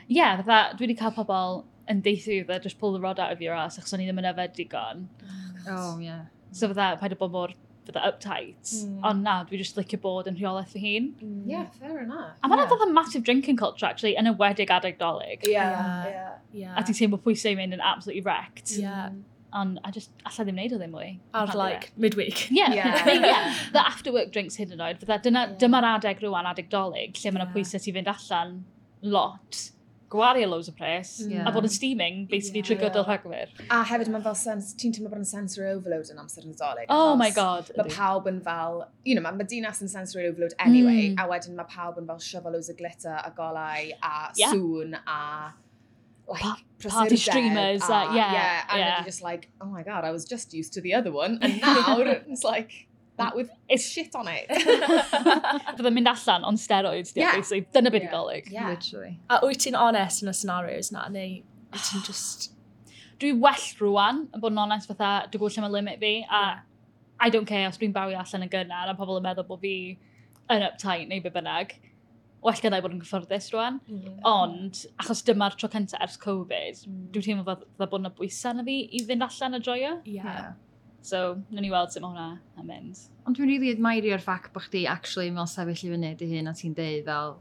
Ie, 0.08 0.18
yeah, 0.18 0.42
fatha, 0.42 0.78
dwi 0.78 0.88
wedi 0.88 0.98
cael 1.04 1.14
pobl 1.18 1.62
yn 1.92 2.02
deithio 2.06 2.46
fatha, 2.48 2.64
just 2.66 2.80
pull 2.80 2.96
the 2.96 3.04
rod 3.04 3.20
out 3.20 3.32
of 3.36 3.42
your 3.44 3.54
ass, 3.58 3.78
achos 3.78 3.94
o'n 3.94 4.02
i 4.02 4.10
ddim 4.10 4.24
yn 4.24 4.32
yfed 4.32 4.56
digon. 4.58 5.06
Oh, 5.22 5.52
God. 5.60 5.76
oh 5.78 6.00
yeah. 6.02 6.26
So 6.52 6.72
fatha, 6.72 6.96
paid 7.00 7.14
o 7.14 7.20
bod 7.22 7.36
mor 7.36 7.54
fydda 7.88 8.04
uptight. 8.08 8.62
Mm. 8.72 9.00
Ond 9.04 9.24
na, 9.24 9.44
dwi 9.48 9.60
just 9.62 9.78
licio 9.78 10.00
bod 10.02 10.30
yn 10.30 10.38
rheolaeth 10.38 10.76
fy 10.76 10.84
hun. 10.84 11.10
Mm. 11.22 11.42
Yeah, 11.50 11.66
fair 11.80 12.00
enough. 12.04 12.38
A 12.44 12.50
mae'n 12.50 12.64
yeah. 12.64 12.86
a 12.88 12.92
massive 12.92 13.24
drinking 13.24 13.58
culture, 13.58 13.86
actually, 13.86 14.16
yn 14.20 14.30
ywedig 14.34 14.72
adeg 14.74 15.00
dolyg. 15.02 15.46
Yeah, 15.48 15.74
yeah. 15.74 16.06
yeah. 16.12 16.32
yeah. 16.54 16.78
A 16.78 16.86
ti'n 16.86 16.98
teimlo 16.98 17.22
pwysau 17.26 17.58
mynd 17.58 17.78
yn 17.78 17.84
absolutely 17.84 18.24
wrecked. 18.28 18.78
Yeah. 18.78 19.10
Mm. 19.10 19.28
Ond 19.54 19.82
I 19.84 19.92
just, 19.92 20.14
allai 20.24 20.46
ddim 20.48 20.60
wneud 20.62 20.78
o 20.78 20.80
ddim 20.80 20.94
mwy. 20.96 21.10
Ar 21.36 21.52
like, 21.60 21.92
midweek. 21.98 22.46
Yeah, 22.62 22.74
yeah. 22.74 23.04
yeah. 23.08 23.26
yeah. 23.26 23.60
The 23.74 23.84
after 23.84 24.14
work 24.16 24.32
drinks 24.32 24.60
hyd 24.62 24.72
yn 24.76 24.84
oed. 24.84 25.02
Fydda, 25.02 25.20
dyma'r 25.60 25.90
yeah. 25.90 25.98
adeg 25.98 26.24
rwan 26.24 26.48
adeg 26.54 26.72
dolyg, 26.72 27.18
lle 27.20 27.36
mae'n 27.36 27.48
yeah. 27.48 27.54
pwysau 27.58 27.84
ti 27.84 27.96
fynd 27.98 28.12
allan 28.12 28.62
lot 29.02 29.66
gwario 30.12 30.50
loads 30.52 30.70
o 30.70 30.74
pres, 30.76 31.14
yeah. 31.28 31.48
a 31.48 31.54
bod 31.56 31.66
yn 31.68 31.74
steaming, 31.74 32.26
basically, 32.32 32.62
yeah. 32.62 32.68
trwy 32.70 32.78
gydol 32.82 33.06
yeah. 33.06 33.16
rhagfyr. 33.16 33.54
A 33.72 33.82
hefyd, 33.88 34.12
mae'n 34.14 34.26
fel 34.26 34.38
sens, 34.38 34.74
ti'n 34.78 34.96
teimlo 34.96 35.12
bod 35.14 35.24
yn 35.24 35.30
sensory 35.30 35.72
overload 35.72 36.12
yn 36.12 36.22
amser 36.22 36.46
yn 36.46 36.54
nadolig. 36.54 36.92
Oh 36.92 37.16
my 37.20 37.32
god. 37.36 37.72
Mae 37.80 37.96
pawb 37.96 38.30
yn 38.32 38.42
fel, 38.46 38.84
you 39.08 39.16
know, 39.18 39.24
mae 39.26 39.48
dinas 39.48 39.82
yn 39.86 39.92
sensory 39.92 40.28
overload 40.30 40.56
anyway, 40.60 41.12
mm. 41.14 41.20
a 41.22 41.28
wedyn 41.32 41.58
mae 41.58 41.70
pawb 41.72 42.00
yn 42.02 42.12
fel 42.12 42.22
shovel 42.28 42.58
loads 42.58 42.72
o 42.72 42.78
glitter 42.78 43.18
a 43.18 43.32
golau 43.38 43.92
a 44.04 44.16
yeah. 44.40 44.54
sŵn 44.54 44.98
a 45.02 45.22
like 46.32 46.44
pa 46.44 46.90
party 46.90 47.18
streamers. 47.18 47.84
A, 47.84 47.94
uh, 47.94 48.14
yeah, 48.14 48.32
yeah, 48.32 48.64
and 48.70 48.80
yeah. 48.80 48.96
you're 48.98 49.06
just 49.06 49.22
like, 49.22 49.50
oh 49.60 49.66
my 49.66 49.84
god, 49.84 50.04
I 50.04 50.12
was 50.12 50.26
just 50.26 50.54
used 50.54 50.74
to 50.74 50.82
the 50.82 50.94
other 50.94 51.12
one, 51.12 51.40
and 51.42 51.62
now 51.66 52.00
it's 52.00 52.44
like, 52.44 52.88
that 53.22 53.36
with 53.36 53.82
shit 53.82 54.16
on 54.16 54.28
it. 54.28 54.50
Fydde'n 55.78 55.96
mynd 55.96 56.12
allan 56.12 56.48
on 56.48 56.58
steroids, 56.60 57.14
yeah. 57.16 57.36
basically. 57.36 57.68
Dyna 57.74 57.92
beth 57.94 58.08
yeah. 58.08 58.16
golyg. 58.16 58.50
Yeah. 58.52 58.70
Literally. 58.70 59.14
A 59.30 59.40
wyt 59.46 59.64
ti'n 59.66 59.78
honest 59.80 60.26
yn 60.26 60.32
y 60.32 60.36
scenarios 60.38 60.92
na, 60.96 61.06
neu 61.14 61.38
wyt 61.72 61.88
ti'n 61.92 62.04
just... 62.10 62.50
Dwi 63.22 63.36
well 63.38 63.68
rwan, 63.78 64.26
yn 64.34 64.42
bod 64.42 64.56
yn 64.56 64.60
honest 64.64 64.90
fatha, 64.90 65.28
dwi'n 65.30 65.38
gwybod 65.38 65.58
lle 65.58 65.66
mae 65.68 65.76
limit 65.78 66.00
fi, 66.02 66.14
a 66.26 66.42
yeah. 66.42 66.60
I 67.22 67.30
don't 67.30 67.46
care 67.46 67.68
os 67.70 67.78
dwi'n 67.78 67.94
bawi 67.94 68.16
allan 68.18 68.48
yn 68.48 68.50
gynnar, 68.50 68.90
a 68.90 68.98
pobl 68.98 69.20
yn 69.20 69.28
meddwl 69.28 69.46
bod 69.46 69.62
fi 69.62 69.76
yn 70.50 70.66
uptight 70.66 71.06
neu 71.10 71.22
be 71.22 71.30
bynnag. 71.34 71.76
Well 72.42 72.58
gyda 72.58 72.80
i 72.80 72.82
bod 72.82 72.96
yn 72.96 73.04
gyfforddus 73.04 73.52
rwan. 73.54 73.78
Mm. 73.86 74.00
Mm-hmm. 74.00 74.16
Ond, 74.26 74.82
achos 75.04 75.22
dyma'r 75.28 75.54
tro 75.62 75.70
cyntaf 75.70 76.02
ers 76.02 76.18
Covid, 76.24 76.82
mm. 76.90 77.04
dwi'n 77.14 77.28
teimlo 77.28 77.46
fatha 77.46 77.86
bod 77.92 78.02
yna 78.02 78.14
bwysau 78.18 78.58
na 78.58 78.66
fi 78.66 78.80
i 78.90 79.04
fynd 79.06 79.28
allan 79.28 79.60
a 79.60 79.62
joio. 79.62 79.94
Yeah. 80.10 80.26
yeah. 80.26 80.52
So, 81.02 81.42
nawn 81.50 81.66
ni 81.66 81.72
weld 81.74 81.94
sut 81.94 82.04
mae 82.04 82.12
hwnna 82.14 82.28
yn 82.62 82.68
mynd. 82.68 83.06
Ond 83.26 83.38
dwi'n 83.38 83.50
really 83.50 83.72
admirio'r 83.74 84.22
ffac 84.22 84.52
bod 84.54 84.68
chdi 84.68 84.84
actually 84.90 85.32
mewn 85.34 85.50
sefyll 85.50 85.74
i 85.74 85.94
fyny 85.96 86.12
dy 86.20 86.28
hun 86.36 86.52
a 86.52 86.54
ti'n 86.58 86.76
deud 86.78 87.08
fel, 87.08 87.40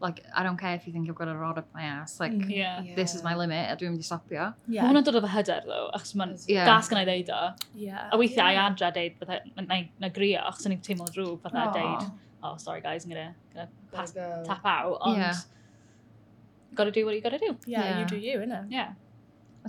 like, 0.00 0.20
I 0.34 0.42
don't 0.42 0.58
care 0.58 0.74
if 0.74 0.86
you 0.86 0.92
think 0.92 1.08
I've 1.08 1.16
got 1.16 1.28
a 1.28 1.34
rod 1.34 1.58
up 1.58 1.68
my 1.74 1.82
ass, 1.82 2.20
like, 2.20 2.32
mm-hmm. 2.32 2.50
yeah. 2.50 2.82
Yeah. 2.82 2.94
this 2.94 3.14
is 3.14 3.24
my 3.24 3.34
limit, 3.34 3.70
a 3.72 3.76
dwi'n 3.80 3.96
mynd 3.96 4.04
i 4.04 4.06
stopio. 4.06 4.52
Yeah. 4.68 4.84
Mae 4.84 4.92
hwnna'n 4.92 5.08
dod 5.08 5.18
o 5.18 5.24
fy 5.24 5.32
hyder, 5.32 5.64
ddo, 5.64 5.80
achos 5.96 6.14
mae'n 6.20 6.36
yeah. 6.52 6.68
gas 6.68 6.92
gan 6.92 7.00
i 7.00 7.08
ddeud 7.08 7.32
o. 7.34 7.40
Yeah. 7.86 8.04
A 8.12 8.20
weithiau 8.20 8.44
yeah. 8.44 8.60
i 8.60 8.62
adra 8.66 8.92
deud, 8.94 9.16
bydda, 9.22 9.40
na, 9.64 9.80
na 10.04 10.12
grio, 10.20 10.44
achos 10.52 10.68
o'n 10.68 10.76
i'n 10.76 10.84
teimlo 10.84 11.08
drwg, 11.08 11.40
bydda 11.46 11.66
deud, 11.74 12.06
oh, 12.44 12.54
sorry 12.60 12.84
guys, 12.84 13.08
I'm 13.08 13.16
gonna, 13.16 13.34
gonna 13.56 13.68
pass, 13.96 14.12
go. 14.12 14.28
tap 14.46 14.68
out, 14.68 15.00
ond, 15.00 15.24
yeah. 15.24 15.42
gotta 16.76 16.92
do 16.92 17.06
what 17.08 17.16
you 17.16 17.24
gotta 17.24 17.40
do. 17.40 17.56
Yeah, 17.66 17.88
yeah. 17.88 18.00
you 18.00 18.06
do 18.12 18.20
you, 18.20 18.38
innit? 18.44 18.68
Yeah. 18.70 18.92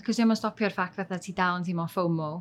Cos 0.03 0.19
dwi'n 0.19 0.29
yn 0.29 0.37
stopio'r 0.37 0.75
ffac 0.75 0.93
fatha 0.99 1.17
ti 1.23 1.33
dal 1.35 1.57
yn 1.59 1.65
teimlo 1.65 1.87
FOMO 1.89 2.33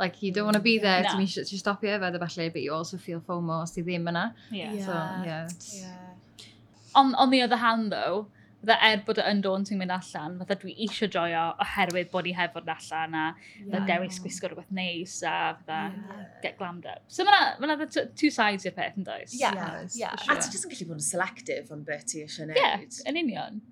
Like, 0.00 0.22
you 0.22 0.32
don't 0.32 0.46
want 0.46 0.56
to 0.56 0.62
be 0.62 0.78
there 0.78 1.02
to, 1.04 1.18
no. 1.18 1.24
to 1.26 1.58
stop 1.58 1.84
you 1.84 1.90
efo, 1.90 2.10
falle, 2.18 2.50
but 2.50 2.62
you 2.62 2.72
also 2.72 2.96
feel 2.96 3.20
FOMO 3.20 3.62
os 3.62 3.72
ti 3.76 3.82
ddim 3.82 4.08
yna. 4.08 4.32
Yeah. 4.50 4.72
So, 4.86 4.92
yeah. 5.28 5.48
yeah. 5.74 6.46
On, 6.94 7.14
on 7.14 7.30
the 7.30 7.42
other 7.42 7.56
hand, 7.56 7.92
though, 7.92 8.28
Fydda 8.60 8.76
er 8.84 8.98
bod 9.06 9.18
yn 9.24 9.38
daunting 9.40 9.78
mynd 9.80 9.92
allan, 9.94 10.34
fydda 10.42 10.56
dwi 10.60 10.74
eisiau 10.84 11.08
joio 11.14 11.44
oherwydd 11.64 12.10
bod 12.12 12.26
i 12.28 12.34
hefo'r 12.36 12.66
allan 12.74 13.14
a 13.16 13.22
fydda 13.38 13.78
yeah, 13.78 13.86
dewis 13.88 14.18
gwisgo 14.20 14.50
rhywbeth 14.50 14.74
neis 14.76 15.14
a 15.24 15.32
fydda 15.62 15.78
yeah. 15.94 16.26
get 16.42 16.58
glammed 16.58 16.84
up. 16.90 17.00
So 17.08 17.24
mae'na 17.24 17.56
ma, 17.56 17.70
na, 17.70 17.78
ma 17.80 17.86
na 17.86 18.04
two 18.20 18.28
sides 18.34 18.68
i'r 18.68 18.76
peth 18.76 18.98
yn 19.00 19.08
does? 19.08 19.32
Yeah, 19.32 19.56
yes, 19.56 19.96
yeah. 19.96 20.12
Sure. 20.20 20.36
A 20.36 20.44
ti 20.44 20.52
jyst 20.52 20.68
yn 20.68 20.74
gallu 20.74 20.88
bod 20.90 21.00
yn 21.00 21.06
selective 21.06 21.72
am 21.72 21.86
beth 21.88 22.04
ti 22.12 22.20
eisiau 22.26 22.50
gwneud. 22.50 22.60
Yeah, 22.60 22.84
yn 23.08 23.20
union. 23.22 23.62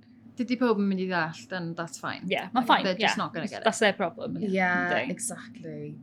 Dydy 0.41 0.57
pob 0.57 0.81
yn 0.81 0.89
mynd 0.89 1.05
i 1.05 1.11
ddall, 1.11 1.45
then 1.53 1.73
that's 1.77 2.01
fine. 2.01 2.25
Yeah, 2.33 2.49
mae'n 2.57 2.71
fine. 2.73 2.89
They're 2.89 2.97
yeah. 2.97 3.11
just 3.11 3.21
not 3.21 3.35
going 3.37 3.45
to 3.45 3.53
get 3.53 3.61
it. 3.61 3.69
That's 3.69 3.85
their 3.85 3.93
problem. 3.93 4.41
Yeah, 4.41 4.97
exactly. 5.05 5.99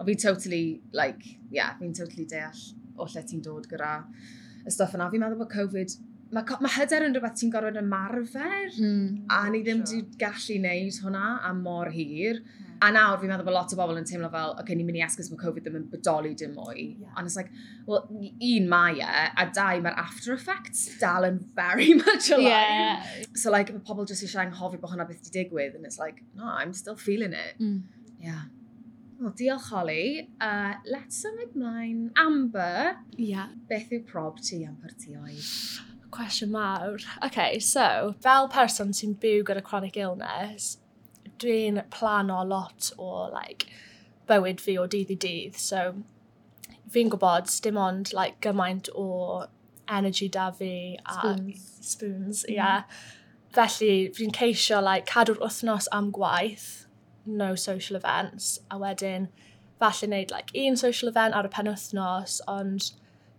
Ond 0.00 0.08
fi'n 0.08 0.20
totally, 0.22 0.80
like, 0.96 1.36
yeah, 1.52 1.74
fi'n 1.76 1.92
totally 1.96 2.24
deall 2.24 2.62
o 2.96 3.08
lle 3.08 3.24
ti'n 3.26 3.42
dod 3.44 3.66
gyda 3.68 3.98
y 4.64 4.72
stuff 4.72 4.96
yna. 4.96 5.10
Fi'n 5.12 5.20
meddwl 5.20 5.42
bod 5.42 5.52
Covid, 5.52 5.92
mae 6.32 6.62
ma 6.64 6.70
hyder 6.72 7.04
yn 7.04 7.16
rhywbeth 7.16 7.36
ti'n 7.36 7.52
gorfod 7.52 7.76
ymarfer, 7.80 8.70
mm, 8.70 9.28
a 9.34 9.42
ni 9.52 9.60
ddim 9.66 9.82
sure. 9.84 10.00
wedi 10.00 10.20
gallu 10.20 10.58
neud 10.64 10.98
hwnna 11.04 11.24
am 11.50 11.62
mor 11.66 11.90
hir. 11.92 12.40
Hmm. 12.40 12.66
A 12.80 12.88
nawr 12.96 13.18
fi'n 13.20 13.28
meddwl 13.28 13.44
bod 13.44 13.56
lot 13.58 13.74
o 13.74 13.76
bobl 13.76 13.98
yn 14.00 14.06
teimlo 14.08 14.30
fel, 14.32 14.54
oce, 14.54 14.62
okay, 14.62 14.78
ni'n 14.78 14.88
mynd 14.88 15.00
i 15.02 15.02
esgus 15.04 15.28
bod 15.28 15.42
Covid 15.42 15.66
ddim 15.66 15.76
yn 15.82 15.88
bodoli 15.92 16.32
dim 16.40 16.54
mwy. 16.56 16.84
Yeah. 17.02 17.10
And 17.12 17.28
it's 17.28 17.36
like, 17.36 17.50
well, 17.84 18.06
un 18.08 18.70
mae 18.72 19.02
e, 19.04 19.26
a 19.36 19.46
dau 19.52 19.82
mae'r 19.84 20.00
after 20.00 20.32
effects 20.32 20.86
dal 21.02 21.28
yn 21.28 21.42
very 21.58 21.92
much 22.04 22.30
alive. 22.30 22.46
Yeah. 22.48 23.04
So 23.34 23.52
like, 23.52 23.74
mae 23.74 23.84
pobl 23.84 24.08
jyst 24.08 24.24
eisiau 24.24 24.46
anghofio 24.46 24.80
bod 24.80 24.94
hwnna 24.94 25.08
beth 25.10 25.20
di 25.28 25.34
digwydd, 25.42 25.76
and 25.76 25.84
it's 25.84 26.00
like, 26.00 26.24
no, 26.32 26.48
I'm 26.48 26.72
still 26.72 26.96
feeling 26.96 27.36
it. 27.36 27.60
Mm. 27.60 27.82
Yeah. 28.20 28.48
Wel, 29.20 29.32
diolch 29.36 29.68
Holly. 29.68 30.28
Uh, 30.40 30.74
let's 30.86 31.22
symud 31.22 31.54
mlaen. 31.54 32.10
Amber, 32.16 32.96
yeah. 33.16 33.50
beth 33.68 33.92
yw 33.92 34.00
prob 34.08 34.40
ti 34.40 34.62
am 34.64 34.78
ti 34.96 35.12
oedd? 35.12 35.50
Cwestiwn 36.10 36.54
mawr. 36.54 37.04
OK, 37.26 37.58
so, 37.60 38.14
fel 38.24 38.48
person 38.48 38.94
sy'n 38.96 39.12
byw 39.20 39.44
gyda 39.44 39.60
chronic 39.66 40.00
illness, 40.00 40.78
dwi'n 41.44 41.82
plano 41.92 42.40
lot 42.48 42.90
o 42.96 43.28
like, 43.28 43.68
bywyd 44.30 44.64
fi 44.64 44.78
o 44.80 44.88
dydd 44.88 45.12
i 45.12 45.20
dydd. 45.26 45.60
So, 45.60 45.84
fi'n 46.88 47.12
gwybod 47.12 47.52
dim 47.60 47.76
ond 47.76 48.14
like, 48.16 48.40
gymaint 48.40 48.88
o 48.96 49.44
energy 49.86 50.32
da 50.32 50.48
fi. 50.50 50.96
A, 51.04 51.20
spoons. 51.20 51.70
Spoons, 51.92 52.44
ie. 52.48 52.54
Mm. 52.54 52.56
Yeah. 52.56 53.00
Felly, 53.52 53.94
fi'n 54.16 54.32
ceisio 54.32 54.80
like, 54.80 55.10
cadw'r 55.12 55.44
wythnos 55.44 55.92
am 55.92 56.08
gwaith 56.16 56.86
no 57.26 57.54
social 57.54 57.96
events, 57.96 58.58
a 58.70 58.78
wedyn 58.78 59.28
falle 59.80 60.08
wneud 60.08 60.30
like, 60.30 60.50
un 60.54 60.76
social 60.76 61.10
event 61.10 61.34
ar 61.34 61.48
y 61.48 61.52
penwthnos, 61.56 62.40
ond 62.48 62.92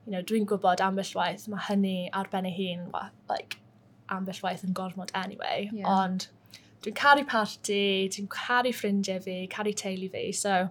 you 0.06 0.12
know, 0.12 0.22
dwi'n 0.26 0.48
gwybod 0.50 0.82
ambell 0.82 1.16
waith 1.18 1.48
mae 1.52 1.66
hynny 1.70 2.10
ar 2.18 2.30
ben 2.32 2.48
ei 2.50 2.54
hun 2.58 2.88
like, 3.30 3.58
ambell 4.10 4.42
waith 4.44 4.64
yn 4.68 4.78
gormod 4.78 5.14
anyway, 5.14 5.70
yeah. 5.72 5.90
ond 5.90 6.28
dwi'n 6.82 6.98
caru 6.98 7.26
party, 7.34 8.10
dwi'n 8.14 8.30
caru 8.34 8.74
ffrindiau 8.74 9.22
fi, 9.26 9.42
caru 9.52 9.74
teulu 9.84 10.10
fi, 10.12 10.32
so 10.32 10.70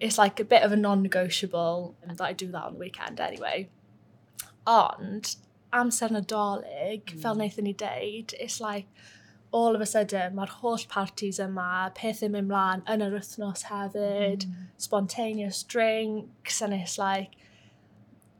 it's 0.00 0.18
like 0.18 0.40
a 0.40 0.44
bit 0.44 0.62
of 0.62 0.72
a 0.72 0.76
non-negotiable 0.76 1.94
that 2.06 2.20
I 2.20 2.32
do 2.32 2.50
that 2.50 2.64
on 2.64 2.74
the 2.74 2.78
weekend 2.78 3.20
anyway. 3.20 3.68
Ond 4.66 5.36
amser 5.72 6.10
nadolig, 6.10 7.04
mm. 7.06 7.20
fel 7.22 7.36
wnaethon 7.38 7.68
ni 7.68 7.72
deud, 7.72 8.34
it's 8.38 8.60
like, 8.60 8.88
all 9.52 9.76
of 9.76 9.82
a 9.82 9.86
sudden, 9.86 10.34
mae'r 10.36 10.56
holl 10.62 10.80
parties 10.88 11.38
yma, 11.42 11.92
pethau 11.96 12.32
mynd 12.32 12.48
mlaen 12.48 12.82
yn 12.90 13.04
yr 13.04 13.12
wythnos 13.18 13.66
hefyd, 13.68 14.46
mm. 14.48 14.70
spontaneous 14.80 15.62
drinks, 15.62 16.62
and 16.62 16.74
it's 16.74 16.96
like, 16.98 17.36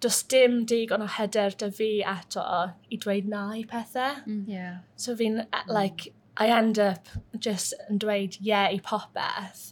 does 0.00 0.22
dim 0.24 0.64
digon 0.66 1.04
o 1.04 1.10
hyder 1.18 1.52
dy 1.60 1.68
fi 1.76 1.90
eto 2.14 2.46
i 2.90 2.98
dweud 3.04 3.28
na 3.28 3.44
i 3.58 3.62
pethau. 3.68 4.24
Mm. 4.24 4.42
Yeah. 4.48 4.80
So 4.96 5.14
fi'n, 5.18 5.42
e, 5.44 5.46
mm. 5.46 5.68
like, 5.68 6.08
I 6.36 6.48
end 6.48 6.78
up 6.80 7.12
just 7.38 7.76
yn 7.90 8.00
dweud 8.00 8.40
ie 8.40 8.48
yeah, 8.48 8.72
i 8.72 8.80
popeth. 8.80 9.68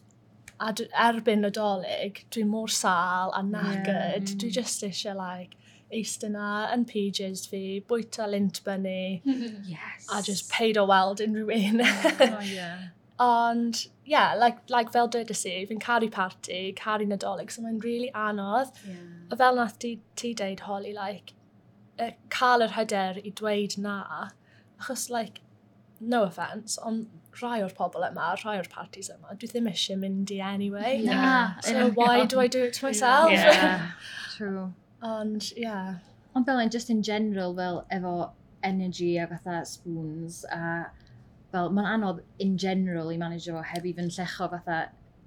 A 0.60 0.74
erbyn 1.08 1.40
nadolig, 1.40 2.26
dwi'n 2.36 2.52
mor 2.52 2.68
sal 2.68 3.32
a 3.32 3.40
nagyd. 3.42 3.88
Yeah. 3.88 4.18
Dwi 4.28 4.50
mm. 4.52 4.56
just 4.60 4.84
eisiau, 4.84 5.16
like, 5.16 5.56
eist 5.94 6.24
yna 6.26 6.68
yn 6.74 6.86
PJs 6.88 7.46
fi, 7.50 7.62
bwyta 7.88 8.28
lint 8.30 8.62
bynnu. 8.66 9.20
yes. 9.74 10.08
A 10.12 10.22
just 10.22 10.50
paid 10.50 10.78
o 10.78 10.86
weld 10.90 11.22
unrhyw 11.24 11.52
un. 11.56 11.84
oh, 11.84 12.40
yeah. 12.52 12.88
Ond, 13.20 13.86
yeah, 14.04 14.34
like, 14.34 14.62
like 14.72 14.92
fel 14.92 15.10
dwedais 15.12 15.44
i, 15.50 15.58
fi'n 15.68 15.82
caru 15.82 16.08
party, 16.10 16.60
caru 16.78 17.08
nadolig, 17.08 17.52
so 17.52 17.62
mae'n 17.62 17.82
really 17.84 18.10
anodd. 18.16 18.72
Yeah. 18.88 19.04
A 19.30 19.36
fel 19.36 19.60
nath 19.60 19.78
ti, 19.78 19.98
ti 20.16 20.32
deud, 20.34 20.64
Holly, 20.68 20.94
like, 20.96 21.34
uh, 21.98 22.12
cael 22.32 22.64
yr 22.64 22.76
hyder 22.78 23.20
i 23.20 23.34
dweud 23.42 23.76
na, 23.78 23.98
achos, 24.80 25.10
like, 25.12 25.42
no 26.00 26.22
offence, 26.24 26.78
ond 26.80 27.08
rhai 27.42 27.60
o'r 27.62 27.74
pobl 27.76 28.04
yma, 28.08 28.32
rhai 28.40 28.56
o'r 28.58 28.68
parties 28.72 29.10
yma, 29.12 29.36
dwi 29.36 29.50
ddim 29.50 29.68
eisiau 29.70 30.00
mynd 30.00 30.32
i 30.34 30.40
anyway. 30.40 31.00
Na. 31.04 31.60
So 31.60 31.76
yeah. 31.76 31.90
why 31.94 32.24
do 32.24 32.40
I 32.40 32.46
do 32.46 32.64
it 32.64 32.74
to 32.80 32.86
myself? 32.86 33.30
Yeah, 33.30 33.90
true. 34.36 34.72
Ond, 35.02 35.52
ia. 35.56 35.64
Yeah. 35.64 35.94
Ond 36.36 36.46
fel 36.46 36.60
yn, 36.62 36.70
just 36.70 36.90
in 36.90 37.02
general, 37.02 37.54
fel 37.56 37.84
efo 37.90 38.14
energy 38.62 39.16
a 39.18 39.26
fatha 39.26 39.64
spoons, 39.66 40.44
a 40.52 40.90
fel, 41.50 41.70
mae'n 41.74 41.88
anodd 41.96 42.22
in 42.38 42.56
general 42.58 43.10
i 43.10 43.18
manage 43.18 43.50
fo 43.50 43.62
heb 43.72 43.86
i 43.88 43.94
fy'n 43.96 44.10
llecho 44.14 44.48
fatha 44.52 44.80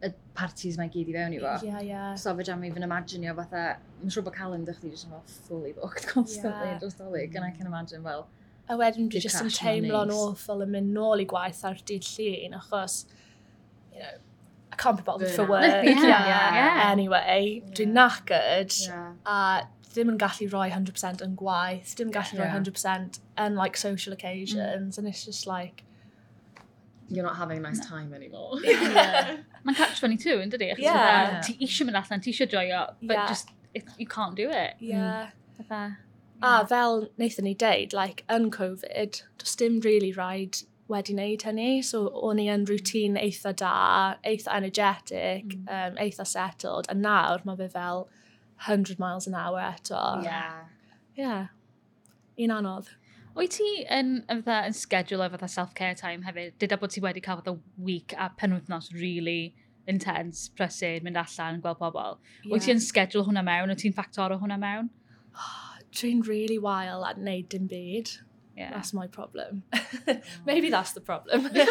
y 0.04 0.12
parties 0.36 0.78
mae 0.80 0.92
gyd 0.94 1.10
i 1.12 1.16
fewn 1.16 1.36
i 1.38 1.42
fo. 1.42 1.56
Ie, 1.64 1.70
yeah, 1.70 1.82
ie. 1.82 1.90
Yeah. 1.90 2.14
So 2.20 2.36
fe 2.38 2.46
jam 2.48 2.64
i 2.64 2.72
fy'n 2.76 2.88
imaginio 2.88 3.36
fatha, 3.40 3.66
mae'n 4.00 4.16
siŵr 4.16 4.28
bod 4.28 4.38
calendar 4.38 4.78
chdi 4.78 4.94
jyst 4.94 5.10
yn 5.10 5.16
fel 5.16 5.26
fully 5.50 5.74
booked 5.78 6.08
constantly 6.14 6.72
yeah. 6.72 6.80
dros 6.82 6.98
dolyg, 7.00 7.36
and 7.36 7.48
I 7.48 7.52
can 7.58 7.70
imagine 7.70 8.06
fel... 8.06 8.28
A 8.72 8.78
wedyn 8.80 9.10
dwi 9.12 9.20
jyst 9.26 9.42
yn 9.44 9.52
teimlo'n 9.52 10.14
awful 10.16 10.64
yn 10.64 10.72
mynd 10.72 10.94
nôl 10.96 11.20
i 11.20 11.28
gwaith 11.28 11.64
ar 11.68 11.82
dydd 11.90 12.08
llun, 12.14 12.56
achos, 12.62 13.02
you 13.92 14.00
know, 14.00 14.23
I 14.74 14.76
can't 14.76 14.98
be 14.98 15.04
bothered 15.04 15.30
for 15.30 15.46
work. 15.46 15.64
yeah. 15.86 16.02
yeah. 16.02 16.56
yeah. 16.56 16.92
Anyway, 16.92 17.62
yeah. 17.64 17.74
dwi'n 17.74 17.94
knackered. 17.94 18.74
Yeah. 18.88 19.14
A 19.26 19.68
ddim 19.94 20.10
yn 20.10 20.20
gallu 20.22 20.48
rhoi 20.50 20.70
100% 20.74 21.22
yn 21.22 21.36
gwaith, 21.38 21.94
ddim 21.94 22.10
yn 22.10 22.16
gallu 22.16 22.40
yeah. 22.40 22.48
rhoi 22.48 22.62
100% 22.64 23.20
yn 23.46 23.58
like 23.60 23.78
social 23.78 24.16
occasions, 24.18 24.96
mm. 24.96 24.98
and 24.98 25.08
it's 25.08 25.26
just 25.26 25.46
like... 25.46 25.84
You're 27.10 27.26
not 27.26 27.36
having 27.36 27.60
a 27.60 27.62
nice 27.62 27.84
no. 27.84 27.86
time 27.86 28.14
anymore. 28.14 28.58
yeah. 28.64 29.38
Mae'n 29.68 29.78
catch-22 29.78 30.40
yn 30.48 30.56
dydi? 30.56 30.72
Yeah. 30.82 31.38
Ti 31.46 31.60
eisiau 31.62 31.90
mynd 31.90 32.02
allan, 32.02 32.24
ti 32.26 32.34
eisiau 32.34 32.50
joio, 32.50 32.88
but 33.04 33.20
yeah. 33.20 33.28
just, 33.30 33.54
it, 33.76 33.86
you 34.02 34.10
can't 34.10 34.40
do 34.40 34.50
it. 34.50 34.74
Yeah. 34.80 35.30
Mm. 35.70 35.94
A 36.44 36.50
ah, 36.50 36.66
fel 36.68 37.06
wnaethon 37.20 37.46
ni 37.46 37.54
deud, 37.54 37.94
like, 37.94 38.26
yn 38.34 38.50
Covid, 38.52 39.22
does 39.38 39.56
dim 39.62 39.80
really 39.86 40.12
rhaid 40.18 40.64
wedi 40.92 41.16
wneud 41.16 41.46
hynny. 41.48 41.84
So, 41.86 42.06
o'n 42.28 42.42
i 42.42 42.50
yn 42.52 42.66
rŵtín 42.70 43.18
eitha 43.20 43.54
da, 43.60 43.76
eitha 44.28 44.56
energetic, 44.58 45.56
mm. 45.56 45.70
um, 45.70 46.00
eitha 46.04 46.26
settled, 46.28 46.90
a 46.90 46.98
nawr 46.98 47.46
mae 47.48 47.60
fe 47.60 47.70
fel 47.76 48.08
100 48.68 49.00
miles 49.00 49.28
an 49.28 49.36
hour 49.36 49.60
eto. 49.60 50.24
Yeah. 50.24 50.66
Yeah. 51.16 51.48
Un 52.38 52.56
anodd. 52.58 52.92
Wyt 53.34 53.56
ti 53.58 53.70
yn, 53.90 54.20
fatha, 54.30 54.60
yn 54.70 54.76
schedule 54.78 55.26
fatha 55.34 55.50
self-care 55.50 55.96
time 55.98 56.26
hefyd? 56.28 56.58
Dyda 56.62 56.78
bod 56.82 56.94
ti 56.94 57.02
wedi 57.02 57.22
cael 57.24 57.40
fatha 57.42 57.56
week 57.78 58.14
a 58.14 58.30
penwythnos 58.30 58.92
really 58.94 59.56
intense, 59.88 60.50
prysur, 60.58 61.02
mynd 61.04 61.18
allan, 61.18 61.60
gweld 61.64 61.80
pobl. 61.82 62.20
Yeah. 62.44 62.54
Wyt 62.54 62.70
yn 62.72 62.84
schedule 62.84 63.26
hwnna 63.28 63.44
mewn? 63.46 63.74
Wyt 63.74 63.82
ti'n 63.84 63.96
factor 63.98 64.36
o 64.36 64.40
hwnna 64.42 64.60
mewn? 64.62 64.92
Oh, 65.34 65.60
Dwi'n 65.94 66.24
really 66.26 66.58
wael 66.58 67.04
at 67.06 67.20
wneud 67.22 67.52
dim 67.54 67.68
byd. 67.70 68.10
Yeah. 68.56 68.72
That's 68.74 68.94
my 68.94 69.08
problem. 69.08 69.64
Oh. 70.06 70.16
Maybe 70.46 70.70
that's 70.70 70.92
the 70.94 71.00
problem. 71.02 71.44
Maybe 71.54 71.62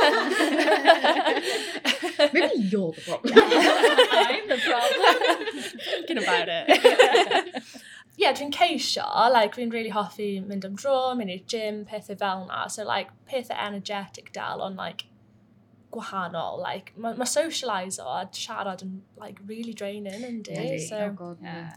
you're 2.56 2.92
the 2.92 3.02
problem. 3.06 3.34
I'm 3.36 4.48
the 4.48 4.58
problem. 4.64 5.46
Thinking 5.90 6.18
about 6.18 6.48
it. 6.48 7.62
yeah, 8.16 8.32
dwi'n 8.32 8.52
ceisio, 8.56 9.04
like, 9.32 9.54
fi'n 9.56 9.72
really 9.72 9.90
hoffi 9.90 10.40
mynd 10.46 10.64
am 10.64 10.76
dro, 10.76 11.14
mynd 11.18 11.30
i'r 11.34 11.44
gym, 11.54 11.84
pethau 11.84 12.16
fel 12.18 12.46
na. 12.46 12.66
So, 12.68 12.84
like, 12.84 13.10
pethau 13.30 13.56
energetic 13.66 14.32
dal, 14.32 14.62
ond, 14.62 14.76
like, 14.76 15.04
gwahanol. 15.92 16.58
Like, 16.62 16.92
mae 16.96 17.14
ma 17.20 17.24
socialiso 17.28 18.06
a 18.06 18.26
siarad 18.32 18.82
yn, 18.86 19.02
like, 19.20 19.40
really 19.46 19.74
draining, 19.74 20.24
yndi. 20.30 20.78
So, 20.88 20.96
oh 21.10 21.12
god, 21.24 21.38
Yeah. 21.42 21.72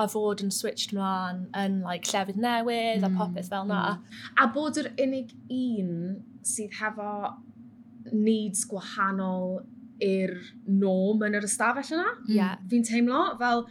a 0.00 0.06
fod 0.10 0.42
yn 0.44 0.52
switched 0.54 0.94
mlaen 0.96 1.44
yn 1.58 1.80
like, 1.84 2.08
llefydd 2.10 2.40
newydd 2.40 3.00
mm. 3.00 3.06
a 3.06 3.10
hmm, 3.10 3.18
popeth 3.20 3.50
fel 3.52 3.68
na. 3.68 3.80
Mm. 3.94 4.22
A 4.42 4.48
bod 4.54 4.80
yr 4.80 4.90
unig 5.00 5.34
un 5.52 5.92
sydd 6.44 6.74
hefo 6.80 7.10
needs 8.12 8.64
gwahanol 8.68 9.62
i'r 10.04 10.34
norm 10.66 11.22
yn 11.26 11.38
yr 11.38 11.46
ystafell 11.48 11.94
yna. 11.96 12.10
Hmm. 12.16 12.34
Yeah. 12.36 12.58
Fi'n 12.70 12.86
teimlo 12.86 13.22
fel, 13.40 13.64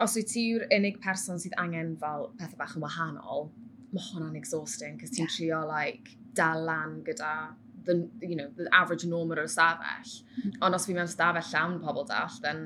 os 0.00 0.16
wyt 0.18 0.30
ti'r 0.34 0.66
unig 0.76 1.00
person 1.04 1.40
sydd 1.40 1.56
angen 1.60 1.96
fel 2.00 2.30
pethau 2.38 2.60
bach 2.60 2.76
yn 2.76 2.84
wahanol, 2.84 3.48
mae 3.94 4.06
hwnna'n 4.10 4.38
exhausting, 4.38 5.00
cos 5.00 5.14
ti'n 5.14 5.26
yeah. 5.26 5.34
trio 5.36 5.64
like, 5.68 6.16
dal 6.36 6.62
lan 6.68 7.00
gyda 7.06 7.32
the, 7.84 8.08
you 8.20 8.36
know, 8.36 8.48
the 8.56 8.68
average 8.76 9.04
norm 9.08 9.32
yr 9.34 9.42
ystafell. 9.46 10.14
Mm. 10.44 10.60
Ond 10.66 10.78
os 10.78 10.86
fi 10.86 10.96
mewn 10.96 11.08
ystafell 11.08 11.50
llawn 11.52 11.80
pobl 11.82 12.06
dall, 12.08 12.38
then 12.44 12.64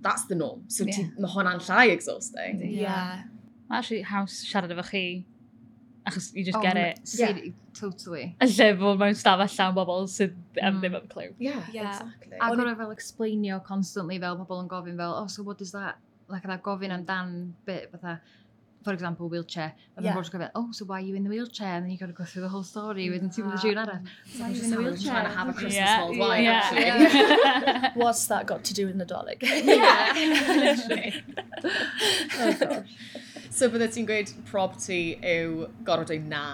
that's 0.00 0.24
the 0.26 0.34
norm. 0.34 0.64
So 0.68 0.84
yeah. 0.84 0.96
ti, 0.96 1.08
mae 1.18 1.32
hwnna'n 1.32 1.64
llai 1.66 1.90
exhausting. 1.94 2.62
Yeah. 2.62 2.82
yeah. 2.82 3.24
Mae 3.68 3.80
actually 3.80 4.02
haws 4.02 4.38
siarad 4.46 4.74
efo 4.74 4.86
chi. 4.90 5.04
Achos 6.08 6.30
you 6.34 6.44
just 6.44 6.56
oh, 6.56 6.62
get 6.62 6.76
it. 6.76 7.00
Yeah. 7.18 7.38
Totally. 7.78 8.34
A 8.40 8.46
lle 8.46 8.72
bod 8.80 8.98
mewn 9.02 9.14
stafell 9.18 9.50
llawn 9.54 9.74
bobl 9.76 10.08
sydd 10.10 10.34
mm. 10.56 10.80
ddim 10.80 10.98
yn 10.98 11.08
clyw. 11.12 11.32
Yeah, 11.38 11.62
yeah, 11.72 11.92
exactly. 11.94 12.38
A 12.40 12.50
gorau 12.56 12.74
fel 12.78 12.94
explainio 12.94 13.60
constantly 13.64 14.18
fel 14.22 14.38
pobl 14.40 14.62
yn 14.64 14.70
gofyn 14.72 14.96
fel, 14.98 15.14
oh, 15.20 15.26
so 15.30 15.44
what 15.46 15.58
does 15.58 15.72
that, 15.76 16.00
like 16.28 16.46
that 16.48 16.62
gofyn 16.64 16.94
amdan 16.96 17.52
bit 17.68 17.90
fatha, 17.92 18.18
for 18.82 18.92
example, 18.92 19.28
wheelchair, 19.28 19.74
And 19.96 20.04
yeah. 20.06 20.14
mae'n 20.14 20.30
gofio, 20.30 20.50
oh, 20.54 20.68
so 20.70 20.84
why 20.84 20.98
are 20.98 21.04
you 21.04 21.16
in 21.16 21.24
the 21.24 21.30
wheelchair? 21.30 21.74
And 21.74 21.84
then 21.84 21.90
you've 21.90 21.98
got 21.98 22.06
to 22.06 22.12
go 22.12 22.24
through 22.24 22.42
the 22.42 22.48
whole 22.48 22.62
story 22.62 23.10
with 23.10 23.22
yn 23.26 23.32
ti'n 23.34 23.48
mynd 23.48 23.64
i'n 23.66 23.80
arall. 23.82 24.04
So 24.34 24.44
I'm 24.44 24.52
just 24.54 24.64
in 24.64 24.70
the 24.70 24.78
wheelchair. 24.78 25.12
trying 25.12 25.26
to 25.26 25.36
have 25.36 25.48
a 25.48 25.52
Christmas 25.52 25.74
yeah. 25.74 26.04
worldwide, 26.04 26.44
yeah. 26.44 26.60
actually. 26.62 26.84
Yeah. 26.86 27.92
What's 28.02 28.26
that 28.28 28.46
got 28.46 28.62
to 28.70 28.74
do 28.74 28.86
with 28.86 28.96
Nadolig? 29.00 29.42
yeah, 29.42 30.12
literally. 30.62 31.14
oh, 32.38 32.56
gosh. 32.60 32.94
So 33.58 33.66
bydde 33.74 33.90
ti'n 33.96 34.06
gweud 34.06 34.32
property 34.52 35.02
yw 35.18 35.66
gorfod 35.82 36.12
dweud 36.12 36.30
na 36.30 36.44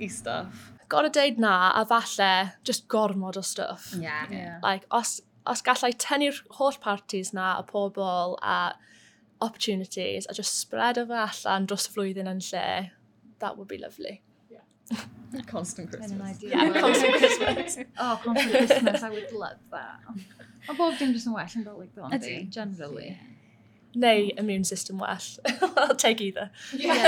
i 0.00 0.08
stuff? 0.08 0.72
Gorfod 0.88 1.18
deud 1.18 1.44
na 1.44 1.52
a 1.76 1.84
falle 1.92 2.32
just 2.64 2.88
gormod 2.88 3.36
o 3.36 3.44
stuff. 3.44 3.92
Yeah. 4.00 4.24
yeah. 4.32 4.58
Like, 4.64 4.88
os, 4.90 5.18
os 5.44 5.60
gallai 5.66 5.92
tynnu'r 5.92 6.40
holl 6.56 6.80
parties 6.80 7.34
na 7.36 7.58
a 7.60 7.64
pobl 7.68 8.38
a 8.40 8.58
opportunities 9.40 10.26
a 10.28 10.34
just 10.34 10.58
spread 10.58 10.98
o 10.98 11.06
fe 11.06 11.18
allan 11.24 11.66
dros 11.66 11.88
y 11.88 11.92
flwyddyn 11.94 12.30
yn 12.30 12.40
lle, 12.48 12.90
that 13.40 13.56
would 13.58 13.68
be 13.68 13.78
lovely. 13.78 14.22
Yeah. 14.50 14.64
Constant 15.46 15.90
Christmas. 15.92 16.42
Yeah, 16.42 16.72
constant 16.80 17.14
Christmas. 17.16 17.78
oh, 17.98 18.20
constant 18.24 18.52
Christmas, 18.52 19.02
I 19.02 19.10
would 19.10 19.32
love 19.32 19.58
that. 19.70 20.00
A 20.68 20.74
bob 20.74 20.98
dim 20.98 21.12
jyst 21.14 21.28
yn 21.28 21.34
well 21.36 21.56
yn 21.58 21.64
dolyg 21.66 21.90
ddo, 21.94 22.10
ydy, 22.16 22.36
generally. 22.50 23.10
Yeah. 23.12 23.32
Neu 23.96 24.30
immune 24.36 24.64
system 24.64 24.98
well. 24.98 25.18
I'll 25.76 25.96
take 25.96 26.20
either. 26.20 26.50
Yeah. 26.72 26.98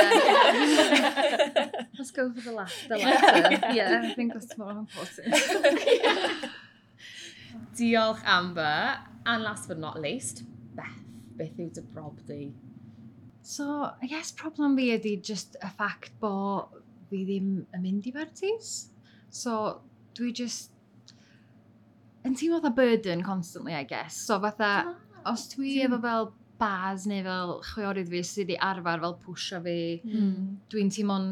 Let's 1.99 2.11
go 2.11 2.33
for 2.33 2.41
the 2.41 2.53
latter. 2.53 2.89
The 2.89 2.97
latter. 2.97 3.75
yeah, 3.75 4.03
I 4.05 4.15
think 4.15 4.33
that's 4.33 4.57
more 4.57 4.71
important. 4.71 5.35
Diolch, 7.77 8.23
Amber. 8.25 8.99
And 9.27 9.43
last 9.43 9.69
but 9.69 9.79
not 9.79 10.01
least, 10.01 10.45
beth 11.39 11.61
yw 11.63 11.71
dy 11.75 11.85
brob 11.95 12.21
di? 12.29 12.49
So, 13.43 13.91
I 14.03 14.07
guess 14.11 14.33
problem 14.33 14.77
fi 14.77 14.91
ydi 14.97 15.15
just 15.25 15.57
y 15.63 15.71
ffact 15.73 16.19
bo 16.21 16.33
fi 17.09 17.23
ddim 17.25 17.53
yn 17.75 17.85
mynd 17.85 18.09
i 18.11 18.13
parties. 18.13 18.91
So, 19.31 19.81
dwi 20.19 20.35
just 20.35 20.75
yn 22.27 22.37
teimlo 22.37 22.61
fatha 22.61 22.75
burden 22.77 23.23
constantly, 23.25 23.75
I 23.75 23.85
guess. 23.85 24.17
So, 24.17 24.41
fatha, 24.43 24.73
ah, 24.91 25.33
os 25.33 25.47
dwi 25.55 25.79
efo 25.87 26.01
fel 26.03 26.33
bars 26.59 27.07
neu 27.07 27.23
fel 27.25 27.55
chwiorydd 27.71 28.11
fi 28.13 28.23
sydd 28.27 28.49
wedi 28.49 28.59
arfer 28.69 29.03
fel 29.05 29.17
pwysio 29.23 29.61
fi, 29.65 29.79
mm. 30.05 30.39
dwi'n 30.73 30.91
teimlo'n 30.95 31.29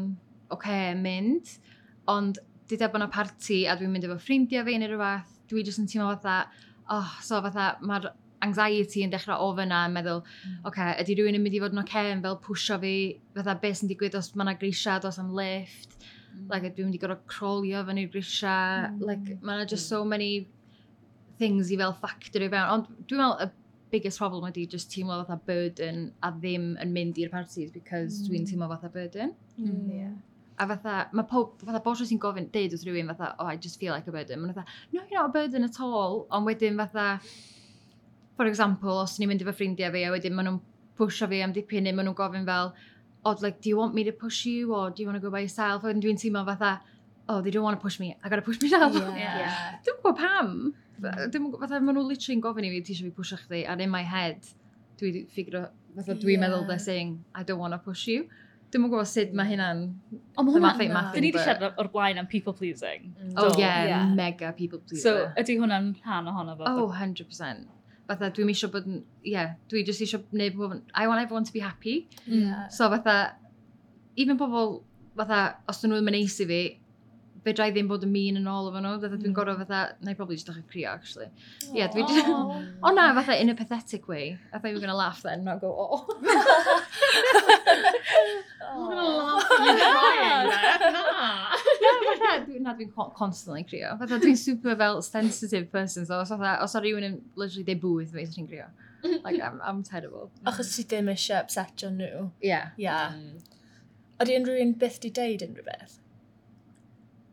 oce 0.47 0.55
okay, 0.55 0.93
mynd, 0.95 1.57
ond 2.11 2.39
dyda 2.71 2.87
bod 2.91 3.01
yna 3.01 3.09
parti 3.11 3.65
a 3.67 3.75
dwi'n 3.77 3.91
mynd 3.91 4.07
efo 4.07 4.17
ffrindiau 4.23 4.63
fi 4.67 4.77
neu 4.79 4.93
rhywbeth, 4.93 5.35
dwi 5.51 5.65
jyst 5.67 5.83
yn 5.83 5.89
teimlo 5.91 6.13
fatha, 6.15 6.37
oh, 6.95 7.11
so 7.23 7.41
fatha, 7.43 7.73
mae'r 7.83 8.09
anxiety 8.45 9.03
yn 9.05 9.13
dechrau 9.13 9.49
ofyn 9.49 9.73
yn 9.73 9.95
meddwl, 9.95 10.21
mm. 10.23 10.57
oce, 10.61 10.71
okay, 10.71 10.95
ydy 11.03 11.17
rhywun 11.17 11.39
yn 11.39 11.43
mynd 11.45 11.57
i 11.57 11.61
fod 11.63 11.75
yn 11.75 11.83
oce 11.83 11.89
okay, 11.91 12.11
yn 12.15 12.23
fel 12.25 12.39
pwysio 12.43 12.79
fi, 12.83 12.95
fatha 13.37 13.57
beth 13.63 13.79
sy'n 13.81 13.91
digwydd 13.91 14.17
os 14.19 14.33
mae 14.35 14.47
yna 14.47 14.57
grisiad, 14.61 15.07
os 15.09 15.19
am 15.21 15.31
lift, 15.37 15.97
mm. 16.01 16.47
like, 16.51 16.73
dwi'n 16.75 16.89
mynd 16.89 16.99
i 16.99 17.01
gorau 17.03 17.21
crawlio 17.31 17.85
fan 17.87 18.01
i'r 18.03 18.11
grisiau, 18.13 18.91
mm. 18.91 19.05
like, 19.09 19.39
mae 19.41 19.61
yna 19.61 19.69
just 19.69 19.87
hmm. 19.87 19.95
so 19.95 20.03
many 20.05 20.47
things 21.41 21.71
i 21.73 21.79
fel 21.79 21.95
factor 22.01 22.45
i 22.45 22.51
fewn, 22.53 22.75
ond 22.75 22.91
dwi'n 23.09 23.23
meddwl, 23.23 23.47
y 23.47 23.67
biggest 23.91 24.19
problem 24.19 24.47
ydy 24.49 24.67
just 24.69 24.91
teimlo 24.91 25.19
fatha 25.21 25.37
burden 25.47 26.07
a 26.23 26.31
ddim 26.35 26.73
yn 26.83 26.89
mynd 26.95 27.19
i'r 27.21 27.31
parties 27.31 27.71
because 27.71 28.21
mm. 28.21 28.25
dwi'n 28.29 28.41
hmm. 28.41 28.49
teimlo 28.51 28.71
fatha 28.73 28.89
burden. 28.91 29.35
Mm. 29.57 29.83
Yeah. 29.95 30.15
A 30.57 30.67
fatha, 30.71 30.95
mae 31.13 31.27
pob, 31.29 31.61
fatha 31.63 31.81
bod 31.85 32.01
sy'n 32.01 32.19
gofyn, 32.21 32.49
deud 32.53 32.73
wrth 32.73 32.85
rhywun 32.87 33.11
fatha, 33.13 33.35
oh, 33.39 33.45
I 33.45 33.55
just 33.55 33.79
feel 33.79 33.93
like 33.93 34.07
a 34.09 34.15
burden. 34.15 34.41
Mae'n 34.41 34.55
fatha, 34.57 34.65
no, 34.91 35.03
you're 35.09 35.21
not 35.21 35.29
a 35.29 35.35
burden 35.35 35.63
at 35.63 35.79
all. 35.79 36.25
Ond 36.31 36.49
wedyn 36.49 36.79
fatha, 36.81 37.07
for 38.37 38.45
example, 38.45 39.01
os 39.03 39.17
ni'n 39.17 39.31
mynd 39.31 39.43
efo 39.43 39.53
ffrindiau 39.57 39.91
fi 39.93 40.05
a 40.05 40.13
wedyn 40.13 40.35
maen 40.37 40.51
nhw'n 40.51 40.61
pwysio 40.97 41.27
fi 41.31 41.41
am 41.45 41.53
dipyn 41.55 41.87
neu 41.87 41.97
maen 41.97 42.07
nhw'n 42.07 42.17
gofyn 42.17 42.45
fel, 42.47 42.73
oh, 43.25 43.35
like, 43.41 43.59
do 43.61 43.69
you 43.69 43.77
want 43.77 43.95
me 43.97 44.03
to 44.03 44.13
push 44.13 44.45
you 44.45 44.73
or 44.73 44.89
do 44.89 45.03
you 45.03 45.07
want 45.09 45.17
to 45.17 45.25
go 45.25 45.31
by 45.33 45.41
yourself? 45.41 45.83
A 45.83 45.93
dwi'n 45.93 46.21
teimlo 46.21 46.45
fatha, 46.45 46.79
oh, 47.27 47.41
they 47.41 47.51
don't 47.51 47.63
want 47.63 47.79
to 47.79 47.81
push 47.81 47.99
me, 47.99 48.15
I 48.23 48.29
gotta 48.29 48.41
push 48.41 48.61
myself. 48.63 48.93
Yeah. 48.95 49.15
yeah. 49.17 49.75
Dwi'n 49.85 50.01
gwybod 50.03 50.17
pam. 50.21 50.53
Dwi'n 51.01 51.49
gwybod 51.49 51.65
fatha, 51.65 51.81
maen 51.81 51.97
nhw 51.99 52.07
literally'n 52.11 52.43
gofyn 52.45 52.67
i 52.69 52.73
fi, 52.75 52.81
ti 52.85 52.95
eisiau 52.95 53.09
fi 53.09 53.15
pwysio 53.19 53.39
chdi, 53.43 53.63
and 53.67 53.85
in 53.85 53.93
my 53.93 54.03
head, 54.15 54.45
dwi'n 55.01 55.25
ffigro, 55.33 55.67
fatha, 55.95 56.15
dwi'n 56.17 56.37
yeah. 56.37 56.43
meddwl 56.45 56.67
they're 56.69 56.83
saying, 56.83 57.17
I 57.35 57.43
don't 57.43 57.63
want 57.63 57.73
to 57.73 57.81
push 57.81 58.07
you. 58.07 58.27
Dwi'n 58.67 58.83
mwyn 58.83 58.91
gwybod 58.91 59.07
sut 59.07 59.35
mae 59.35 59.47
hynna'n... 59.47 59.81
O, 60.35 60.43
mae 60.43 60.53
hwnna'n... 60.57 61.11
Dyn 61.13 61.23
ni 61.23 61.29
wedi 61.31 61.39
siarad 61.39 61.77
o'r 61.79 61.87
blaen 61.93 62.19
am 62.19 62.27
people 62.27 62.51
pleasing. 62.53 63.13
Mm. 63.15 63.31
Oh, 63.39 63.53
yeah, 63.55 63.85
yeah, 63.87 64.09
mega 64.11 64.51
people 64.55 64.81
pleaser. 64.83 65.03
So, 65.03 65.29
ydy 65.39 65.55
hwnna'n 65.61 65.93
rhan 66.03 66.27
ohono 66.27 66.57
fo? 66.59 66.67
Oh, 66.67 66.89
100% 66.91 67.76
fatha, 68.07 68.31
dwi'n 68.33 68.51
eisiau 68.53 68.71
bod, 68.73 68.87
ie, 68.87 69.03
yeah, 69.33 69.47
dwi 69.71 69.83
just 69.87 70.01
eisiau 70.03 70.21
gwneud 70.31 70.53
pobl, 70.57 70.81
I 70.95 71.07
want 71.07 71.23
everyone 71.23 71.47
to 71.47 71.53
be 71.53 71.63
happy. 71.63 71.95
Yeah. 72.25 72.67
So 72.73 72.89
fatha, 72.93 73.15
even 74.15 74.37
pobl, 74.39 74.81
fatha, 75.17 75.39
os 75.69 75.81
dyn 75.81 75.89
nhw 75.91 76.01
ddim 76.01 76.13
yn 76.13 76.19
neis 76.19 76.37
i 76.43 76.45
fi, 76.49 76.61
fedra 77.47 77.65
i 77.69 77.71
ddim 77.75 77.89
bod 77.91 78.03
yn 78.03 78.11
mean 78.11 78.39
yn 78.39 78.49
ôl 78.51 78.69
efo 78.71 78.79
nhw, 78.83 78.93
fatha 79.01 79.15
dwi'n 79.15 79.31
mm. 79.31 79.37
gorau 79.37 79.57
fatha, 79.59 79.79
na 80.01 80.13
i 80.13 80.19
probably 80.19 80.37
just 80.39 80.49
dechrau 80.49 80.67
crio, 80.71 80.87
actually. 80.91 81.29
Ie, 81.69 81.75
yeah, 81.81 81.89
dwi 81.93 82.01
just, 82.07 82.27
o 82.85 82.87
na, 82.95 83.03
fatha, 83.19 83.33
in 83.41 83.53
a 83.53 83.55
pathetic 83.55 84.03
way, 84.07 84.25
I 84.51 84.53
thought 84.57 84.71
you 84.71 84.79
were 84.79 84.85
going 84.85 84.95
to 84.95 85.03
laugh 85.03 85.19
then, 85.23 85.39
not 85.43 85.61
go, 85.61 85.69
oh. 85.75 86.01
I'm 88.67 88.89
gonna 88.89 89.01
to 89.01 89.17
laugh, 89.17 89.47
you're 89.59 89.79
crying 89.79 91.03
na 92.67 92.75
dwi'n 92.77 92.91
constantly 93.15 93.63
crio. 93.67 93.93
Fatha 93.99 94.19
dwi'n 94.21 94.37
super 94.47 94.75
fel 94.79 95.01
sensitive 95.05 95.71
person, 95.71 96.05
so 96.05 96.19
os, 96.19 96.31
os 96.31 96.75
o 96.75 96.83
rhywun 96.83 97.07
yn 97.07 97.21
literally 97.35 97.65
deu 97.67 97.79
bwyth 97.83 98.13
fi, 98.15 98.27
dwi'n 98.33 98.49
crio. 98.51 98.67
Like, 99.23 99.39
I'm, 99.41 99.61
I'm 99.63 99.83
terrible. 99.83 100.31
Achos 100.49 100.73
ti 100.75 100.83
ddim 100.89 101.11
eisiau 101.13 101.43
upsetio 101.45 101.91
nhw. 101.93 102.27
Yeah. 102.43 102.73
Yeah. 102.81 103.13
Mm. 103.15 103.57
Oeddi 104.17 104.37
unrhyw 104.39 104.63
un 104.65 104.73
byth 104.81 104.97
di 105.03 105.11
deud 105.13 105.45
unrhyw 105.45 105.67
beth? 105.67 105.97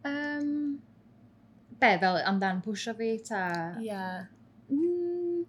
Um, 0.05 0.51
be, 1.81 1.91
fel 2.05 2.21
amdan 2.29 2.61
pwysio 2.67 2.95
fi, 2.99 3.11
ta? 3.31 3.43
Yeah. 3.81 4.27
Mm, 4.69 5.47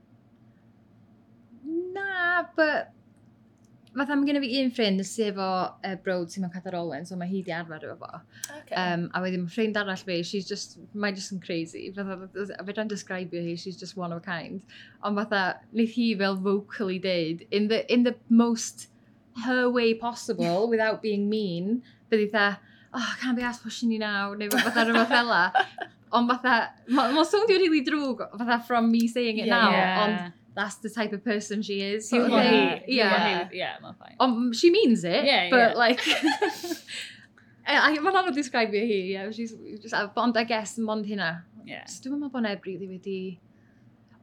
na, 1.97 2.45
but 2.55 2.94
fatha 3.95 4.15
mae 4.17 4.27
gen 4.27 4.39
i 4.39 4.41
fi 4.43 4.49
un 4.61 4.71
ffrind 4.75 5.03
sydd 5.07 5.29
efo 5.31 5.47
uh, 5.87 5.93
brod 6.03 6.31
sy'n 6.31 6.43
mewn 6.45 6.53
Cadar 6.53 6.75
Owen, 6.79 7.05
so 7.07 7.15
mae 7.19 7.29
hi 7.29 7.41
di 7.45 7.53
arfer 7.55 7.85
efo 7.87 7.95
fo. 8.01 8.19
Okay. 8.57 8.75
Um, 8.81 9.07
a 9.15 9.21
wedyn 9.23 9.47
ffrind 9.51 9.79
arall 9.79 10.03
fi, 10.09 10.19
she's 10.27 10.47
just, 10.49 10.77
mae 10.93 11.15
just 11.15 11.33
yn 11.35 11.41
crazy. 11.43 11.87
Fatha, 11.95 12.17
a 12.57 12.65
fe 12.67 12.75
dra'n 12.75 12.91
describio 12.91 13.43
hi, 13.45 13.55
she's 13.55 13.79
just 13.79 13.97
one 13.97 14.11
of 14.11 14.21
a 14.21 14.25
kind. 14.25 14.61
Ond 15.03 15.21
fatha, 15.21 15.43
wneud 15.73 15.95
hi 15.95 16.09
fel 16.19 16.39
vocally 16.49 16.99
deud, 16.99 17.47
in 17.51 17.69
the, 17.71 17.81
in 17.93 18.03
the 18.03 18.15
most 18.29 18.87
her 19.45 19.69
way 19.69 19.93
possible, 19.93 20.69
without 20.73 21.01
being 21.01 21.29
mean, 21.29 21.81
byddi 22.11 22.31
dda, 22.31 22.47
oh, 22.93 23.11
can't 23.21 23.37
be 23.37 23.43
asked 23.43 23.63
pushing 23.63 23.91
you 23.91 23.99
now, 23.99 24.33
neu 24.33 24.51
fatha 24.51 24.87
rhywbeth 24.89 25.13
fela. 25.17 25.43
Ond 26.15 26.31
fatha, 26.31 26.71
mae'n 26.87 27.13
ma, 27.15 27.21
ma 27.21 27.27
swndio 27.27 27.61
really 27.63 27.83
drwg, 27.87 28.27
fatha 28.39 28.63
from 28.67 28.91
me 28.91 29.07
saying 29.07 29.39
it 29.39 29.47
yeah, 29.47 29.61
now, 29.61 29.71
yeah. 29.71 30.03
ond 30.03 30.41
that's 30.55 30.75
the 30.75 30.89
type 30.89 31.13
of 31.13 31.23
person 31.23 31.61
she 31.61 31.81
is. 31.81 32.09
Sort 32.09 32.23
You 32.23 32.31
want 32.31 32.47
hate, 32.47 32.83
yeah, 32.87 33.27
yeah, 33.27 33.49
yeah, 33.51 33.73
mae'n 33.83 33.97
fine. 33.99 34.15
Um, 34.19 34.53
she 34.53 34.71
means 34.71 35.03
it, 35.03 35.25
yeah, 35.25 35.49
but 35.49 35.71
yeah. 35.71 35.77
like. 35.77 36.01
I, 37.67 37.97
mae'n 37.97 38.19
anodd 38.21 38.37
describio 38.37 38.81
hi, 38.85 39.01
yeah, 39.11 39.31
she's 39.31 39.55
just, 39.81 39.93
uh, 39.93 40.07
ond 40.21 40.37
I 40.37 40.43
guess, 40.45 40.77
mond 40.77 41.07
hynna. 41.09 41.31
Yeah. 41.65 41.85
So 41.89 42.05
dwi'n 42.05 42.19
meddwl 42.19 42.33
bod 42.35 42.45
neb 42.45 42.67
rili 42.67 42.89
wedi... 42.89 43.17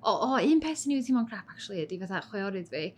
O, 0.03 0.13
o, 0.15 0.29
un 0.39 0.61
peth 0.63 0.81
sy'n 0.81 0.95
ei 0.95 1.01
wedi 1.01 1.15
mewn 1.15 1.29
crap, 1.31 1.51
actually, 1.51 1.83
ydy 1.85 1.99
fatha 2.01 2.23
chweorydd 2.31 2.71
fi 2.71 2.89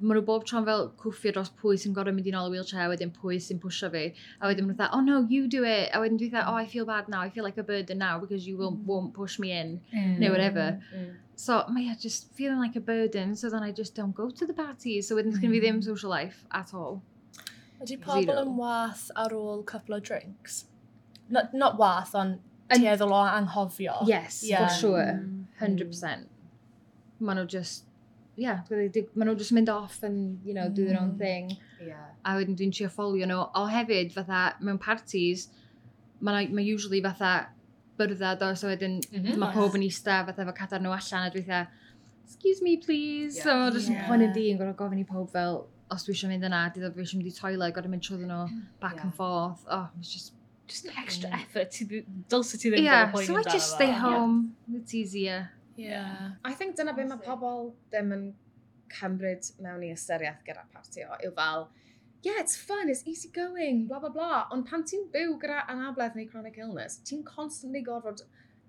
maen 0.00 0.18
nhw 0.18 0.24
bob 0.28 0.44
tro'n 0.48 0.64
fel 0.66 0.88
cwffio 1.00 1.32
dros 1.36 1.50
pwy 1.60 1.78
sy'n 1.80 1.94
gorau 1.96 2.14
mynd 2.14 2.28
i 2.28 2.32
nôl 2.34 2.50
y 2.50 2.56
wheelchair, 2.56 2.88
wedyn 2.92 3.12
pwy 3.16 3.38
sy'n 3.42 3.60
pwysio 3.62 3.90
fi. 3.92 4.04
A 4.40 4.50
wedyn 4.50 4.68
maen 4.68 4.76
nhw'n 4.76 4.94
oh 4.96 5.02
no, 5.04 5.20
you 5.30 5.48
do 5.48 5.62
it. 5.64 5.90
A 5.94 6.00
wedyn 6.02 6.18
dwi'n 6.20 6.32
dweud, 6.34 6.48
oh, 6.50 6.56
I 6.56 6.66
feel 6.66 6.88
bad 6.88 7.08
now, 7.08 7.22
I 7.22 7.30
feel 7.30 7.44
like 7.44 7.58
a 7.58 7.64
burden 7.64 7.98
now 7.98 8.18
because 8.18 8.46
you 8.46 8.58
won't, 8.58 8.82
mm. 8.82 8.86
won't 8.86 9.14
push 9.14 9.38
me 9.38 9.52
in, 9.52 9.80
mm. 9.94 10.18
neu 10.20 10.30
whatever. 10.30 10.78
Mm. 10.94 11.14
So, 11.36 11.64
mae 11.68 11.88
yeah, 11.88 11.96
just 12.00 12.32
feeling 12.34 12.58
like 12.58 12.76
a 12.76 12.80
burden, 12.80 13.36
so 13.36 13.50
then 13.50 13.62
I 13.62 13.72
just 13.72 13.94
don't 13.94 14.14
go 14.14 14.30
to 14.30 14.46
the 14.46 14.54
parties. 14.54 15.08
So 15.08 15.16
wedyn 15.16 15.32
mm. 15.36 15.40
fi 15.40 15.60
ddim 15.64 15.82
social 15.84 16.10
life 16.10 16.44
at 16.52 16.74
all. 16.74 17.02
Ydy 17.80 17.98
pobl 18.00 18.38
yn 18.40 18.54
wath 18.56 19.10
ar 19.16 19.34
ôl 19.36 19.64
couple 19.66 19.96
of 19.96 20.02
drinks? 20.02 20.64
Not, 21.28 21.52
not 21.52 21.76
wath, 21.80 22.14
ond 22.14 22.40
tueddol 22.72 23.12
o 23.12 23.24
anghofio. 23.24 23.98
Yes, 24.06 24.42
yeah. 24.44 24.68
for 24.68 24.74
sure. 24.74 25.20
100%. 25.60 25.88
Mm. 25.90 26.32
Maen 27.20 27.40
nhw 27.40 27.48
just 27.48 27.84
yeah, 28.36 28.60
maen 28.70 29.30
nhw 29.30 29.36
just 29.40 29.52
mynd 29.56 29.70
off 29.72 30.02
and, 30.02 30.40
you 30.44 30.54
know, 30.54 30.68
do 30.68 30.84
their 30.84 31.00
own 31.00 31.16
thing. 31.18 31.56
Yeah. 31.80 32.12
A 32.24 32.36
wedyn 32.36 32.56
dwi'n 32.58 32.74
trio 32.76 32.90
ffolio 32.92 33.28
nhw. 33.28 33.46
O 33.56 33.66
hefyd, 33.72 34.12
fatha, 34.12 34.56
mewn 34.60 34.78
parties, 34.78 35.48
mae 36.20 36.48
ma 36.52 36.64
usually 36.64 37.00
fatha 37.04 37.48
byrddad 37.96 38.44
o, 38.44 38.52
so 38.54 38.68
wedyn 38.68 39.00
mm 39.00 39.22
-hmm. 39.22 39.40
mae 39.40 39.56
pob 39.56 39.76
yn 39.78 39.86
eista 39.86 40.20
fatha 40.28 40.44
efo 40.44 40.54
cadar 40.60 40.84
nhw 40.84 40.92
allan 40.96 41.28
a 41.28 41.32
dwi'n 41.32 41.46
eitha, 41.46 41.62
excuse 42.26 42.62
me 42.62 42.76
please, 42.76 43.36
yeah. 43.36 43.44
so 43.44 43.56
mae 43.56 43.72
jyst 43.78 43.92
yeah. 43.94 44.12
yn 44.16 44.32
di 44.36 44.46
yn 44.52 44.60
gorau 44.60 44.76
gofyn 44.76 45.00
i 45.00 45.06
pob 45.08 45.30
fel, 45.32 45.62
os 45.94 46.04
dwi 46.04 46.16
eisiau 46.16 46.32
mynd 46.32 46.48
yna, 46.48 46.62
dwi 46.74 46.88
eisiau 46.90 47.20
mynd 47.20 47.30
i 47.32 47.36
toilet, 47.40 47.76
gorau 47.76 47.92
mynd 47.92 48.04
trwy 48.08 48.24
nhw 48.24 48.42
back 48.82 48.96
yeah. 48.96 49.04
and 49.04 49.14
forth, 49.14 49.64
oh, 49.68 49.86
it's 50.00 50.12
just 50.12 50.34
just 50.66 50.88
extra 50.98 51.30
effort, 51.40 51.76
dylse 52.32 52.58
ti 52.58 52.70
ddim 52.70 52.84
yeah, 52.84 53.12
so 53.12 53.36
I 53.38 53.44
just 53.44 53.76
stay 53.76 53.92
home, 53.92 54.56
yeah. 54.66 54.80
it's 54.80 54.94
easier. 54.94 55.40
Yeah. 55.76 56.32
I 56.44 56.52
think 56.54 56.76
dyna 56.76 56.94
beth 56.96 57.10
mae 57.12 57.22
pobl 57.24 57.72
ddim 57.92 58.12
yn 58.16 58.26
cymryd 58.92 59.50
mewn 59.62 59.84
i 59.84 59.90
ystyriaeth 59.94 60.44
gyda 60.46 60.64
partio 60.72 61.18
yw 61.24 61.34
fel, 61.36 61.68
yeah, 62.22 62.40
it's 62.40 62.56
fun, 62.56 62.88
it's 62.88 63.04
easy 63.06 63.30
going, 63.34 63.86
bla 63.86 64.00
bla 64.00 64.10
bla. 64.14 64.46
Ond 64.54 64.66
pan 64.70 64.86
ti'n 64.88 65.06
byw 65.14 65.36
gyda 65.42 65.64
anabledd 65.72 66.16
neu 66.18 66.28
chronic 66.30 66.58
illness, 66.58 66.98
ti'n 67.06 67.24
constantly 67.26 67.84
gorfod 67.86 68.24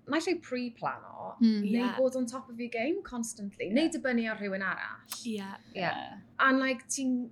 naill 0.08 0.20
eisiau 0.22 0.38
pre-plano, 0.44 1.34
mm, 1.40 1.58
neu 1.64 1.82
yeah. 1.82 1.96
bod 1.98 2.16
on 2.16 2.26
top 2.26 2.48
of 2.48 2.60
your 2.60 2.70
game 2.72 3.02
constantly, 3.04 3.68
yeah. 3.68 3.74
neu 3.76 3.90
dibynnu 3.92 4.28
ar 4.30 4.38
rhywun 4.40 4.64
arall. 4.64 5.02
Yeah. 5.24 5.58
yeah. 5.74 6.22
And 6.38 6.60
like, 6.60 6.86
ti'n... 6.88 7.28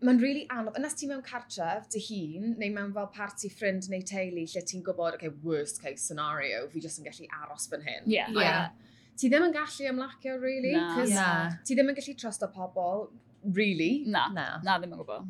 Mae'n 0.00 0.16
really 0.16 0.46
anodd, 0.48 0.78
ynas 0.80 0.94
ti 0.96 1.04
mewn 1.04 1.20
cartref 1.20 1.90
dy 1.92 2.00
hun, 2.00 2.54
neu 2.56 2.70
mewn 2.72 2.94
fel 2.96 3.10
party 3.12 3.50
ffrind 3.52 3.84
neu 3.92 4.00
teulu 4.08 4.46
lle 4.48 4.62
ti'n 4.64 4.80
gwybod, 4.86 5.18
okay, 5.18 5.28
worst 5.44 5.82
case 5.82 6.00
scenario, 6.08 6.62
fi 6.72 6.80
jyst 6.80 7.02
yn 7.02 7.04
gallu 7.04 7.28
aros 7.36 7.68
fan 7.68 7.84
hyn. 7.84 8.06
Yeah. 8.08 8.30
yeah. 8.32 8.46
yeah 8.46 8.89
ti 9.20 9.28
ddim 9.28 9.44
yn 9.50 9.52
gallu 9.52 9.90
ymlacio, 9.90 10.38
really. 10.40 10.72
Na. 10.76 11.04
Na. 11.04 11.28
Ti 11.66 11.76
ddim 11.76 11.92
yn 11.92 11.98
gallu 11.98 12.16
trusto 12.22 12.48
pobl, 12.54 13.10
really. 13.56 13.92
Na, 14.08 14.28
na, 14.32 14.46
na 14.64 14.78
ddim 14.80 14.94
yn 14.94 15.02
gwybod. 15.02 15.28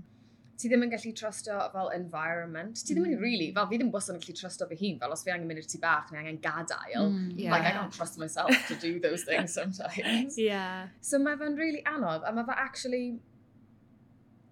Ti 0.61 0.69
ddim 0.69 0.85
yn 0.85 0.93
gallu 0.93 1.11
trusto 1.17 1.57
fel 1.73 1.91
environment. 1.97 2.83
Ti 2.85 2.95
ddim 2.95 3.09
yn 3.09 3.17
mm. 3.17 3.25
really, 3.25 3.49
fel 3.57 3.67
fi 3.71 3.81
ddim 3.81 3.91
bwysyn 3.95 4.19
yn 4.19 4.23
gallu 4.23 4.37
trusto 4.39 4.69
fy 4.71 4.79
hun, 4.83 4.99
fel 5.03 5.17
os 5.17 5.25
fi 5.27 5.35
angen 5.35 5.49
mynd 5.51 5.63
i'r 5.63 5.71
tu 5.73 5.81
bach 5.83 6.13
neu 6.13 6.21
angen 6.23 6.39
gadael. 6.45 7.09
Mm, 7.09 7.33
yeah. 7.41 7.55
Like, 7.55 7.67
I 7.67 7.75
can't 7.79 7.97
trust 7.97 8.21
myself 8.23 8.55
to 8.69 8.79
do 8.79 9.01
those 9.01 9.25
things 9.25 9.57
sometimes. 9.59 10.39
yeah. 10.39 10.93
So 11.01 11.19
mae 11.19 11.41
fe'n 11.41 11.59
really 11.59 11.83
anodd, 11.89 12.29
a 12.29 12.35
mae 12.37 12.47
fe 12.47 12.59
actually, 12.67 13.05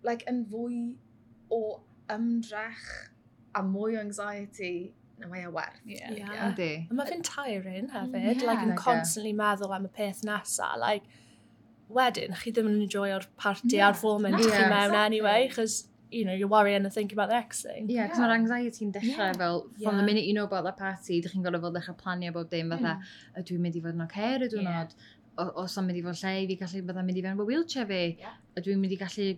like, 0.03 0.27
yn 0.31 0.43
fwy 0.51 0.83
o 1.55 1.63
ymdrech 2.11 2.89
a 3.55 3.63
mwy 3.63 3.99
o 3.99 4.03
anxiety 4.03 4.95
na 5.19 5.31
mae 5.31 5.45
e 5.47 5.53
werth. 5.53 5.81
Yeah. 5.85 6.13
yeah. 6.15 6.55
yeah. 6.57 6.87
Mae 6.91 7.11
fe'n 7.11 7.25
tiring 7.27 7.91
hefyd, 7.95 8.25
yeah. 8.25 8.47
like, 8.47 8.63
yn 8.65 8.75
like 8.75 8.83
constantly 8.83 9.35
meddwl 9.37 9.75
am 9.75 9.89
y 9.89 9.93
peth 9.95 10.25
nesa. 10.27 10.73
like, 10.81 11.07
wedyn, 11.89 12.35
chi 12.39 12.53
ddim 12.53 12.69
yn 12.71 12.83
enjoyo'r 12.87 13.29
party 13.41 13.77
yeah. 13.79 13.89
a'r 13.89 13.97
foment 13.99 14.37
yeah, 14.39 14.51
chi 14.51 14.65
mewn 14.65 14.91
exactly. 14.91 15.05
anyway, 15.07 15.47
because 15.49 15.89
you 16.11 16.25
know, 16.25 16.33
you're 16.33 16.49
worrying 16.49 16.85
and 16.85 16.93
thinking 16.93 17.17
about 17.17 17.29
the 17.29 17.35
next 17.35 17.63
thing. 17.63 17.89
Yeah, 17.89 18.07
because 18.07 18.19
yeah. 18.19 18.29
mae'r 18.29 18.37
anxiety'n 18.39 18.93
dechrau 18.95 19.19
yeah. 19.19 19.33
fel, 19.33 19.63
from 19.83 19.95
yeah. 19.95 19.97
the 20.01 20.07
minute 20.07 20.25
you 20.25 20.35
know 20.35 20.45
about 20.45 20.65
that 20.65 20.79
party, 20.79 21.21
ydych 21.21 21.35
chi'n 21.35 21.45
gorfod 21.45 21.67
fod 21.67 21.77
ddechrau 21.77 21.97
planio 22.03 22.33
bob 22.33 22.49
dim 22.53 22.73
fatha, 22.73 22.95
mm. 22.97 23.43
ydw 23.43 23.57
i'n 23.57 23.63
mynd 23.67 23.77
i 23.77 23.83
fod 23.85 23.99
yn 23.99 24.05
o'r 24.05 24.11
cair 24.15 24.45
y 24.47 24.51
diwrnod, 24.55 24.97
os 25.45 25.77
o'n 25.79 25.89
mynd 25.89 26.01
i 26.01 26.05
fod 26.07 26.21
lle 26.23 26.35
i 26.41 26.47
fi 26.51 26.59
gallu 26.63 26.83
bydda'n 26.89 27.09
mynd 27.09 27.21
i 27.21 27.25
fewn 27.27 27.41
fy 27.43 27.49
wheelchair 27.51 27.89
fi, 27.93 28.03
yeah. 28.25 28.39
ydw 28.57 28.75
i'n 28.75 28.83
mynd 28.85 28.97
i 28.97 29.01
gallu 29.03 29.29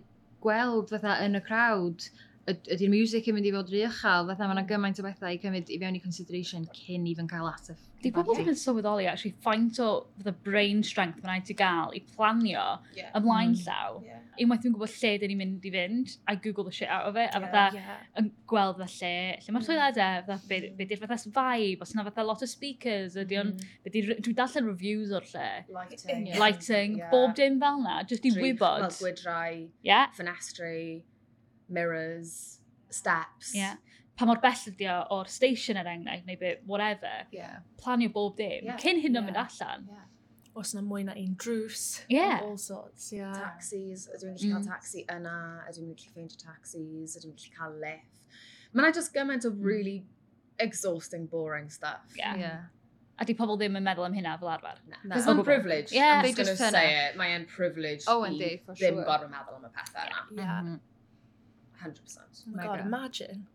gweld 0.45 0.93
fatha 0.95 1.17
yn 1.25 1.39
y 1.39 1.43
crowd, 1.49 2.07
ydy'r 2.49 2.89
music 2.89 3.27
yn 3.29 3.37
mynd 3.37 3.47
i 3.47 3.53
fod 3.53 3.69
rhy 3.69 3.83
uchel, 3.85 4.29
fatha 4.31 4.47
mae 4.47 4.57
yna 4.57 4.65
gymaint 4.69 5.01
o 5.01 5.05
bethau 5.05 5.35
i 5.35 5.39
cymryd 5.41 5.69
i 5.69 5.77
fewn 5.81 5.97
i 5.99 6.01
consideration 6.03 6.65
cyn 6.73 7.05
i 7.05 7.13
fy'n 7.17 7.29
cael 7.29 7.49
ataf. 7.49 7.79
Di 8.01 8.09
pobl 8.15 8.33
ddim 8.33 8.49
yn 8.49 8.57
sylweddoli, 8.57 9.05
actually, 9.05 9.35
faint 9.45 9.77
o 9.83 10.07
the 10.25 10.33
brain 10.47 10.81
strength 10.81 11.21
mae'n 11.21 11.35
rhaid 11.35 11.53
i 11.53 11.57
gael 11.59 11.93
i 11.93 12.01
planio 12.15 12.63
yeah. 12.97 13.11
ymlaen 13.17 13.53
mm. 13.53 13.61
llaw. 13.67 13.99
Yeah. 14.07 14.23
Unwaith 14.41 14.63
dwi'n 14.63 14.73
gwybod 14.73 14.93
lle 14.95 15.11
dyn 15.21 15.29
ni'n 15.29 15.39
mynd 15.41 15.65
i 15.67 15.71
fynd, 15.75 16.15
I 16.31 16.35
google 16.41 16.65
the 16.65 16.73
shit 16.73 16.89
out 16.89 17.05
of 17.05 17.19
it, 17.19 17.29
a 17.35 17.41
fatha 17.43 17.77
yeah. 17.77 17.99
yn 18.17 18.31
gweld 18.49 18.79
fatha 18.79 18.89
lle, 18.95 19.37
lle 19.43 19.53
mae'r 19.53 19.67
toiledau, 19.67 20.15
hmm. 20.15 20.29
fatha, 20.31 20.47
be, 20.49 20.59
hmm. 20.63 20.79
be 20.79 20.87
di'r 20.89 21.01
fatha 21.03 21.17
vibe, 21.35 21.85
os 21.85 21.93
yna 21.93 22.07
fatha 22.07 22.25
lot 22.25 22.41
o 22.41 22.49
speakers, 22.49 23.19
ydy 23.21 23.37
mm. 23.37 23.51
on, 23.51 23.53
hmm. 23.85 24.23
dwi'n 24.23 24.39
darllen 24.39 24.69
reviews 24.71 25.13
o'r 25.13 25.27
lle. 25.35 25.47
Lighting. 25.75 26.25
Lighting, 26.41 26.97
yeah. 27.03 27.13
bob 27.13 27.35
dim 27.37 27.59
fel 27.61 27.83
na, 27.85 28.01
just 28.07 28.25
i 28.25 28.33
wybod. 28.33 28.87
Fel 28.87 28.97
gwydrau, 29.11 29.63
yeah. 29.85 30.09
ffenestri, 30.15 31.03
mirrors, 31.71 32.59
steps. 32.89 33.55
Yeah. 33.55 33.75
Pa 34.19 34.27
mor 34.29 34.41
bell 34.43 34.67
ydi 34.69 34.87
o 34.91 34.99
o'r 35.17 35.29
station 35.31 35.79
er 35.79 35.89
enghraifft 35.89 36.27
neu 36.29 36.37
bit, 36.39 36.63
whatever. 36.65 37.25
Yeah. 37.31 37.61
Planio 37.81 38.11
bob 38.13 38.37
dim. 38.37 38.67
Yeah. 38.67 38.79
Cyn 38.81 39.01
hyn 39.01 39.15
o'n 39.15 39.23
yeah. 39.23 39.27
mynd 39.29 39.41
allan. 39.41 39.87
Yeah. 39.89 40.07
Os 40.61 40.73
yna 40.75 40.83
mwy 40.83 41.05
na 41.07 41.15
un 41.15 41.35
drws. 41.39 41.85
Yeah. 42.11 42.41
All 42.43 42.57
sorts, 42.59 43.11
yeah. 43.15 43.31
Taxis. 43.33 44.09
Ydw 44.11 44.27
i'n 44.27 44.35
gallu 44.35 44.49
mm. 44.49 44.57
cael 44.57 44.67
taxi 44.73 45.05
yna. 45.07 45.37
Ydw 45.69 45.85
i'n 45.85 45.93
gallu 45.93 46.11
ffeindio 46.11 46.41
taxis. 46.43 47.15
Ydw 47.17 47.31
i'n 47.31 47.37
gallu 47.37 47.55
cael 47.55 47.79
lift. 47.85 48.35
Mae'n 48.75 48.95
just 48.95 49.15
gymaint 49.15 49.47
o 49.47 49.53
mm. 49.53 49.63
really 49.63 49.97
exhausting, 50.59 51.25
boring 51.25 51.71
stuff. 51.71 52.13
Yeah. 52.19 52.35
yeah. 52.35 52.61
A 53.21 53.25
di 53.25 53.35
pobl 53.37 53.57
ddim 53.59 53.75
yn 53.77 53.83
meddwl 53.85 54.07
am 54.07 54.13
hynna 54.17 54.35
fel 54.41 54.51
arfer. 54.51 54.83
Na. 54.91 55.01
Cos 55.15 55.27
mae'n 55.29 55.43
privilege. 55.47 55.95
Yeah, 55.95 56.19
I'm 56.19 56.25
just 56.25 56.37
going 56.37 56.51
to 56.51 56.71
say 56.75 56.85
it. 57.07 57.17
Mae'n 57.19 57.47
privilege 57.49 58.05
oh, 58.11 58.23
i 58.25 58.31
sure. 58.35 58.61
ddim 58.75 59.01
gorfod 59.05 59.31
meddwl 59.31 59.59
am 59.59 59.67
y 59.67 59.73
pethau 59.75 60.07
yna. 60.07 60.23
Yeah. 60.35 60.55
Mm. 60.67 60.79
100%. 61.83 62.19
Oh 62.47 62.55
my 62.55 62.63
god, 62.65 62.79
imagine. 62.85 63.47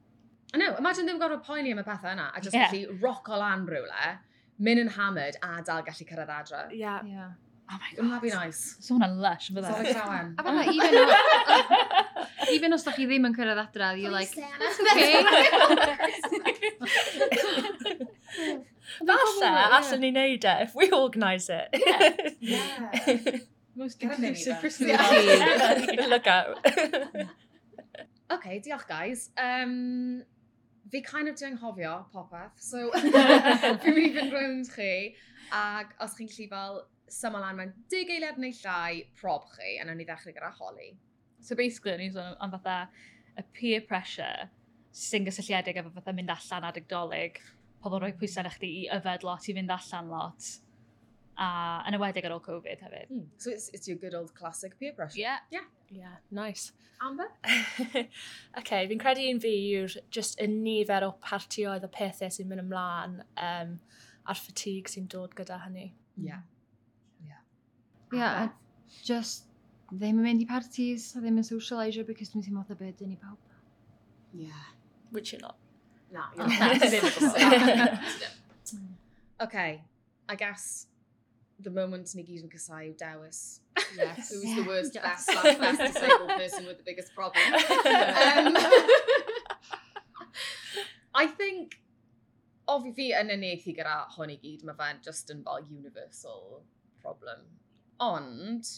I 0.55 0.59
know, 0.59 0.77
imagine 0.79 1.07
ddim 1.09 1.19
gorfod 1.21 1.45
poeni 1.47 1.73
am 1.73 1.79
y 1.83 1.87
pethau 1.87 2.13
yna, 2.13 2.31
a 2.35 2.41
just 2.41 2.55
yeah. 2.55 2.71
gallu 2.71 3.03
rock 3.03 3.29
o 3.29 3.39
lan 3.43 3.67
rhywle, 3.71 4.07
mynd 4.59 4.85
yn 4.85 4.93
hammered 4.99 5.37
a 5.43 5.63
dal 5.67 5.83
gallu 5.87 6.07
cyrraedd 6.11 6.33
adre. 6.39 6.63
Yeah. 6.73 7.01
yeah. 7.05 7.31
Oh 7.69 7.79
my 7.83 7.91
god. 7.97 8.11
that 8.13 8.23
be 8.23 8.31
nice. 8.31 8.77
So 8.81 8.95
hwnna'n 8.95 9.17
lush, 9.25 9.51
fydda. 9.51 9.73
So 9.75 9.83
llawen. 9.99 10.35
A 10.39 10.41
fydda, 10.47 10.65
even, 10.77 10.95
o, 11.03 11.07
even 12.55 12.77
os 12.77 12.85
da 12.87 12.93
chi 12.95 13.05
ddim 13.11 13.27
yn 13.31 13.35
cyrraedd 13.37 13.63
adra, 13.65 13.89
you're 14.01 14.15
like, 14.15 14.33
it's 14.37 14.79
okay. 16.51 16.67
Fasa, 19.07 19.51
allan 19.79 20.01
ni 20.01 20.11
neud 20.13 20.45
e, 20.45 20.55
if 20.63 20.75
we 20.75 20.91
organise 20.91 21.49
it. 21.51 21.69
Yeah. 21.75 22.13
yeah. 22.41 23.39
Most 23.75 24.03
inclusive 24.03 24.59
Christmas. 24.61 24.89
Yeah. 24.89 26.07
Look 26.09 26.27
out. 26.27 26.59
OK, 28.31 28.61
diolch 28.65 28.87
guys. 28.89 29.31
Um, 29.39 30.25
fi 30.91 31.03
kind 31.03 31.29
of 31.29 31.37
dwi'n 31.39 31.59
hofio 31.61 31.95
popeth, 32.13 32.59
so 32.63 32.91
fi'n 33.83 33.97
mynd 33.97 34.05
i 34.07 34.13
fynd 34.15 34.35
rownd 34.35 34.71
chi, 34.71 34.93
ac 35.55 35.95
os 36.03 36.15
chi'n 36.19 36.31
gallu 36.31 36.49
fel 36.53 36.79
syml 37.11 37.43
lan 37.43 37.59
mewn 37.59 37.75
dig 37.93 38.11
eiliad 38.11 38.39
neu 38.43 38.55
llai, 38.61 39.05
prob 39.19 39.47
chi, 39.55 39.77
a 39.81 39.87
nawn 39.87 39.99
ni 40.01 40.07
ddechrau 40.07 40.35
gyda 40.35 40.53
holi. 40.59 40.93
So 41.43 41.59
basically, 41.59 41.95
o'n 41.95 42.05
i'n 42.07 42.15
sôn 42.15 42.39
am 42.43 42.55
fatha 42.55 42.79
y 43.37 43.45
peer 43.55 43.83
pressure 43.87 44.49
sy'n 44.97 45.27
gysylltiedig 45.27 45.79
efo 45.83 45.93
fatha 45.95 46.15
mynd 46.17 46.33
allan 46.33 46.71
adegdolig, 46.71 47.41
pobl 47.83 48.01
roi 48.03 48.15
pwysau 48.19 48.47
na 48.47 48.55
chdi 48.55 48.73
i 48.83 48.87
yfed 48.97 49.27
lot, 49.27 49.47
i 49.47 49.55
fynd 49.59 49.75
allan 49.75 50.11
lot 50.11 50.49
uh, 51.37 51.85
yn 51.89 51.97
ywedig 51.99 52.27
ar 52.27 52.35
ôl 52.37 52.43
Covid 52.45 52.83
hefyd. 52.87 53.13
Mm. 53.13 53.29
So 53.39 53.53
it's, 53.53 53.69
it's 53.77 53.89
your 53.89 53.99
good 54.01 54.15
old 54.15 54.35
classic 54.35 54.79
peer 54.81 54.93
pressure. 54.97 55.21
Yeah. 55.21 55.39
Yeah. 55.51 55.69
Yeah, 55.91 56.17
nice. 56.31 56.73
Amber? 57.01 57.29
okay, 58.59 58.87
fi'n 58.89 59.01
credu 59.01 59.27
un 59.31 59.41
fi 59.43 59.53
yw'r 59.53 59.99
just 60.11 60.41
y 60.41 60.49
nifer 60.51 61.05
o 61.07 61.13
partioedd 61.23 61.85
o 61.85 61.91
pethau 61.93 62.33
sy'n 62.33 62.49
mynd 62.51 62.65
ymlaen 62.65 63.19
um, 63.37 63.75
a'r 64.27 64.41
ffatig 64.41 64.89
sy'n 64.91 65.09
dod 65.13 65.37
gyda 65.39 65.61
hynny. 65.67 65.91
Yeah. 66.17 66.41
Yeah. 67.27 67.43
Amber? 68.09 68.23
Yeah, 68.23 68.49
just 69.05 69.47
ddim 69.93 70.23
yn 70.23 70.25
mynd 70.25 70.47
i 70.47 70.49
parties, 70.49 71.13
a 71.15 71.23
ddim 71.23 71.39
yn 71.43 71.47
socialisio 71.47 72.07
because 72.09 72.33
dwi'n 72.33 72.49
teimlo 72.49 72.65
dda 72.67 72.81
byd 72.81 73.05
yn 73.07 73.15
i 73.15 73.21
pawb. 73.21 73.55
Yeah. 74.37 74.67
Which 75.13 75.33
you're 75.33 75.45
not. 75.45 75.61
Na, 76.11 76.31
you're 76.41 77.77
not. 77.77 78.01
Okay, 79.43 79.83
I 80.29 80.35
guess 80.35 80.87
the 81.61 81.71
moment 81.71 82.07
Nagin 82.07 82.51
Kasai 82.51 82.95
Dawis. 82.97 83.61
Yes. 83.97 84.31
Who 84.31 84.41
was 84.41 84.49
yeah. 84.49 84.57
the 84.57 84.65
worst, 84.69 84.95
yes. 84.95 85.05
best, 85.05 85.35
last, 85.35 85.61
best 85.61 85.95
disabled 85.95 86.29
person 86.31 86.67
with 86.67 86.79
the 86.79 86.85
biggest 86.85 87.15
problem. 87.15 87.43
um, 87.55 88.57
I 91.15 91.27
think, 91.27 91.79
o 92.69 92.81
fi 92.97 93.13
yn 93.17 93.31
uniaethu 93.33 93.73
gyda 93.77 93.97
hwn 94.17 94.33
i 94.35 94.37
gyd, 94.43 94.65
mae 94.69 94.77
fe'n 94.81 94.99
just 95.05 95.31
yn 95.33 95.45
fel 95.47 95.65
universal 95.71 96.63
problem. 97.01 97.47
Ond, 98.03 98.73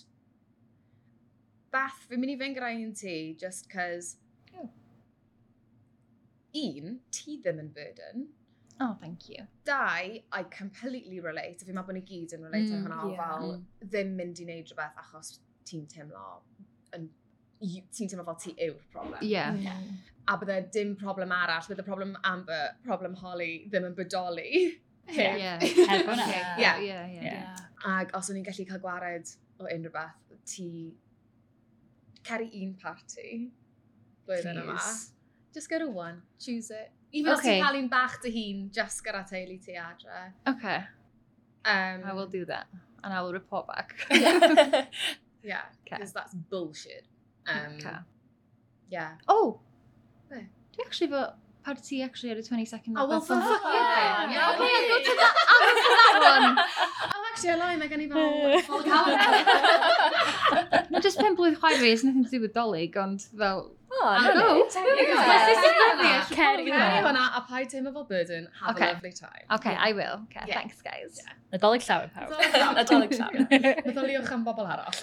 Beth, 1.74 2.04
fi'n 2.08 2.20
mynd 2.22 2.34
i 2.34 2.38
fynd 2.40 2.58
gyda 2.58 2.72
un 2.76 2.92
ti, 2.96 3.16
just 3.40 3.68
cos... 3.72 4.14
Oh. 4.54 4.68
Un, 6.62 6.98
ti 7.12 7.38
ddim 7.42 7.58
yn 7.64 7.72
burden. 7.74 8.28
Oh, 8.80 8.96
thank 9.00 9.28
you. 9.28 9.46
Dau, 9.64 9.84
I 10.32 10.42
completely 10.50 11.20
relate. 11.20 11.64
Fi'n 11.66 11.74
meddwl 11.74 11.88
bod 11.88 11.96
ni 11.98 12.02
gyd 12.06 12.34
yn 12.36 12.44
relate 12.46 12.68
mm, 12.70 12.84
hwnna, 12.84 12.98
yeah. 13.10 13.30
fel 13.32 13.56
ddim 13.82 14.12
mynd 14.18 14.38
i 14.38 14.46
wneud 14.46 14.70
rhywbeth 14.70 15.00
achos 15.02 15.32
ti'n 15.66 15.86
teimlo 15.90 16.26
yn 16.96 17.08
ti'n 17.58 18.12
teimlo 18.12 18.26
fel 18.28 18.38
ti 18.44 18.54
yw'r 18.68 18.84
problem. 18.92 19.24
Yeah. 19.26 19.50
Mm. 19.56 19.64
yeah. 19.66 20.14
A 20.30 20.36
bydde 20.38 20.60
dim 20.76 20.94
problem 21.00 21.34
arall, 21.34 21.66
bydde 21.66 21.86
problem 21.88 22.14
Amber, 22.30 22.76
problem 22.84 23.18
Holly 23.18 23.50
ddim 23.66 23.88
yn 23.90 23.98
bodoli. 23.98 24.52
Yeah. 25.10 25.36
yeah. 25.42 25.66
Heb 25.90 26.06
hwnna. 26.06 26.28
Yeah. 26.30 26.54
Yeah. 26.62 26.80
Yeah. 26.86 27.12
yeah. 27.16 27.28
yeah. 27.32 27.66
Ac 27.98 28.14
os 28.18 28.30
o'n 28.30 28.38
i'n 28.38 28.46
gallu 28.46 28.68
cael 28.68 28.82
gwared 28.84 29.34
o 29.58 29.66
unrhyw 29.66 29.94
beth, 29.94 30.38
ti 30.46 30.68
ceri 32.28 32.50
un 32.62 32.76
party 32.78 33.48
blwyddyn 34.28 34.62
yma. 34.62 34.78
Just 35.54 35.70
go 35.70 35.78
to 35.82 35.88
one, 35.90 36.22
choose 36.38 36.70
it, 36.70 36.92
Even 37.12 37.32
okay. 37.32 37.38
os 37.38 37.44
ti'n 37.44 37.62
cael 37.64 37.80
un 37.80 37.88
bach 37.88 38.18
dy 38.22 38.32
hun, 38.34 38.68
just 38.74 39.04
gyda 39.04 39.24
teulu 39.28 39.56
ti 39.64 39.76
adre. 39.80 40.32
Okay. 40.46 40.84
Um, 41.64 42.04
I 42.04 42.12
will 42.12 42.26
do 42.26 42.44
that. 42.46 42.66
And 43.02 43.12
I 43.12 43.22
will 43.22 43.32
report 43.32 43.66
back. 43.66 43.94
yeah, 44.10 44.88
yeah 45.42 45.64
because 45.84 46.12
that's 46.12 46.34
bullshit. 46.34 47.04
Um, 47.46 47.76
okay. 47.76 47.96
Yeah. 48.90 49.12
Oh! 49.28 49.60
Be? 50.30 50.46
Dwi 50.76 50.84
actually 50.84 51.08
fo 51.08 51.32
How 51.68 51.74
did 51.74 52.00
actually 52.02 52.30
ar 52.30 52.36
y 52.36 52.40
22nd. 52.40 52.94
Oh, 52.96 53.06
well, 53.06 53.20
for 53.20 53.36
fucking 53.36 53.60
hell. 53.60 54.30
Yeah, 54.32 54.52
okay, 54.52 54.72
I'll 54.76 54.88
go 54.90 54.98
to 55.06 55.12
that, 55.20 55.34
I'll 55.52 55.64
go 55.68 55.72
to 55.76 55.90
that 56.00 56.20
one. 56.40 56.56
Oh, 57.14 57.22
actually, 57.30 57.50
I 57.50 57.56
lie, 57.56 57.76
mae 57.76 57.88
gen 57.90 58.00
i 58.00 58.08
fel 58.12 58.60
full 58.68 58.82
calendar. 58.84 59.32
No, 60.88 60.96
just 61.06 61.18
pen 61.18 61.36
blwydd 61.36 61.58
chwaer 61.58 61.76
fi, 61.82 61.90
it's 61.90 62.04
nothing 62.04 62.24
to 62.24 62.30
do 62.30 62.40
with 62.44 62.54
dolyg, 62.54 62.96
ond 63.02 63.20
fel... 63.42 63.60
Oh, 63.92 64.06
I'll 64.06 64.30
oh, 64.30 64.38
go. 64.38 64.46
Cer 64.76 64.80
i 64.80 65.04
hwnna. 66.30 66.86
hwnna 67.08 67.24
a 67.40 67.42
paid 67.50 67.68
teimlo 67.74 67.92
fel 67.98 68.06
burden, 68.14 68.48
have 68.60 68.74
okay. 68.74 68.88
a 68.88 68.92
lovely 68.94 69.12
time. 69.18 69.44
Okay, 69.58 69.74
I 69.88 69.92
will. 69.98 70.16
Okay, 70.30 70.46
yeah. 70.46 70.54
thanks 70.60 70.80
guys. 70.80 71.20
Yeah. 71.20 71.34
Nadolig 71.58 71.84
llawer, 71.90 72.08
pawb. 72.16 72.30
Nadolig 72.80 73.12
llawer. 73.20 73.44
Nadolig 73.90 74.32
am 74.38 74.42
bobl 74.48 74.66
arall. 74.72 74.94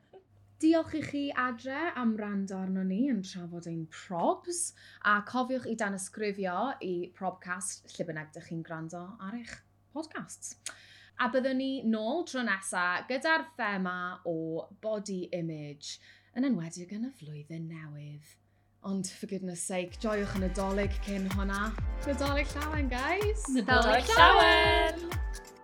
Diolch 0.62 0.94
i 0.94 1.00
chi 1.02 1.32
adre 1.34 1.92
am 1.96 2.14
rando 2.16 2.56
arno 2.56 2.82
ni 2.86 3.08
yn 3.10 3.22
trafod 3.26 3.66
ein 3.66 3.86
probs 3.90 4.60
a 5.02 5.16
cofiwch 5.26 5.66
i 5.66 5.74
dan 5.80 5.96
ysgrifio 5.98 6.54
i 6.86 6.92
probcast 7.16 7.90
lle 7.96 8.06
bynnag 8.06 8.30
ydych 8.30 8.46
chi'n 8.52 8.62
gwrando 8.68 9.02
ar 9.18 9.34
eich 9.34 9.56
podcasts. 9.96 10.54
A 11.18 11.28
byddwn 11.34 11.58
ni 11.58 11.70
nôl 11.90 12.22
tro 12.30 12.46
nesa 12.46 12.84
gyda'r 13.10 13.48
thema 13.58 13.96
o 14.30 14.36
body 14.86 15.24
image 15.40 15.98
yn 16.38 16.46
enwedig 16.46 16.94
yn 16.94 17.10
y 17.10 17.12
flwyddyn 17.18 17.66
newydd. 17.74 18.38
Ond 18.86 19.10
for 19.10 19.26
goodness 19.26 19.66
sake, 19.66 19.98
joiwch 19.98 20.38
yn 20.38 20.46
y 20.46 20.54
dolyg 20.54 20.94
cyn 21.08 21.26
hwnna. 21.34 21.66
Nadolig 22.06 22.54
llawen, 22.54 22.90
guys! 22.94 23.50
Nadolig 23.58 24.14
llawen! 24.14 25.02
llawen! 25.02 25.62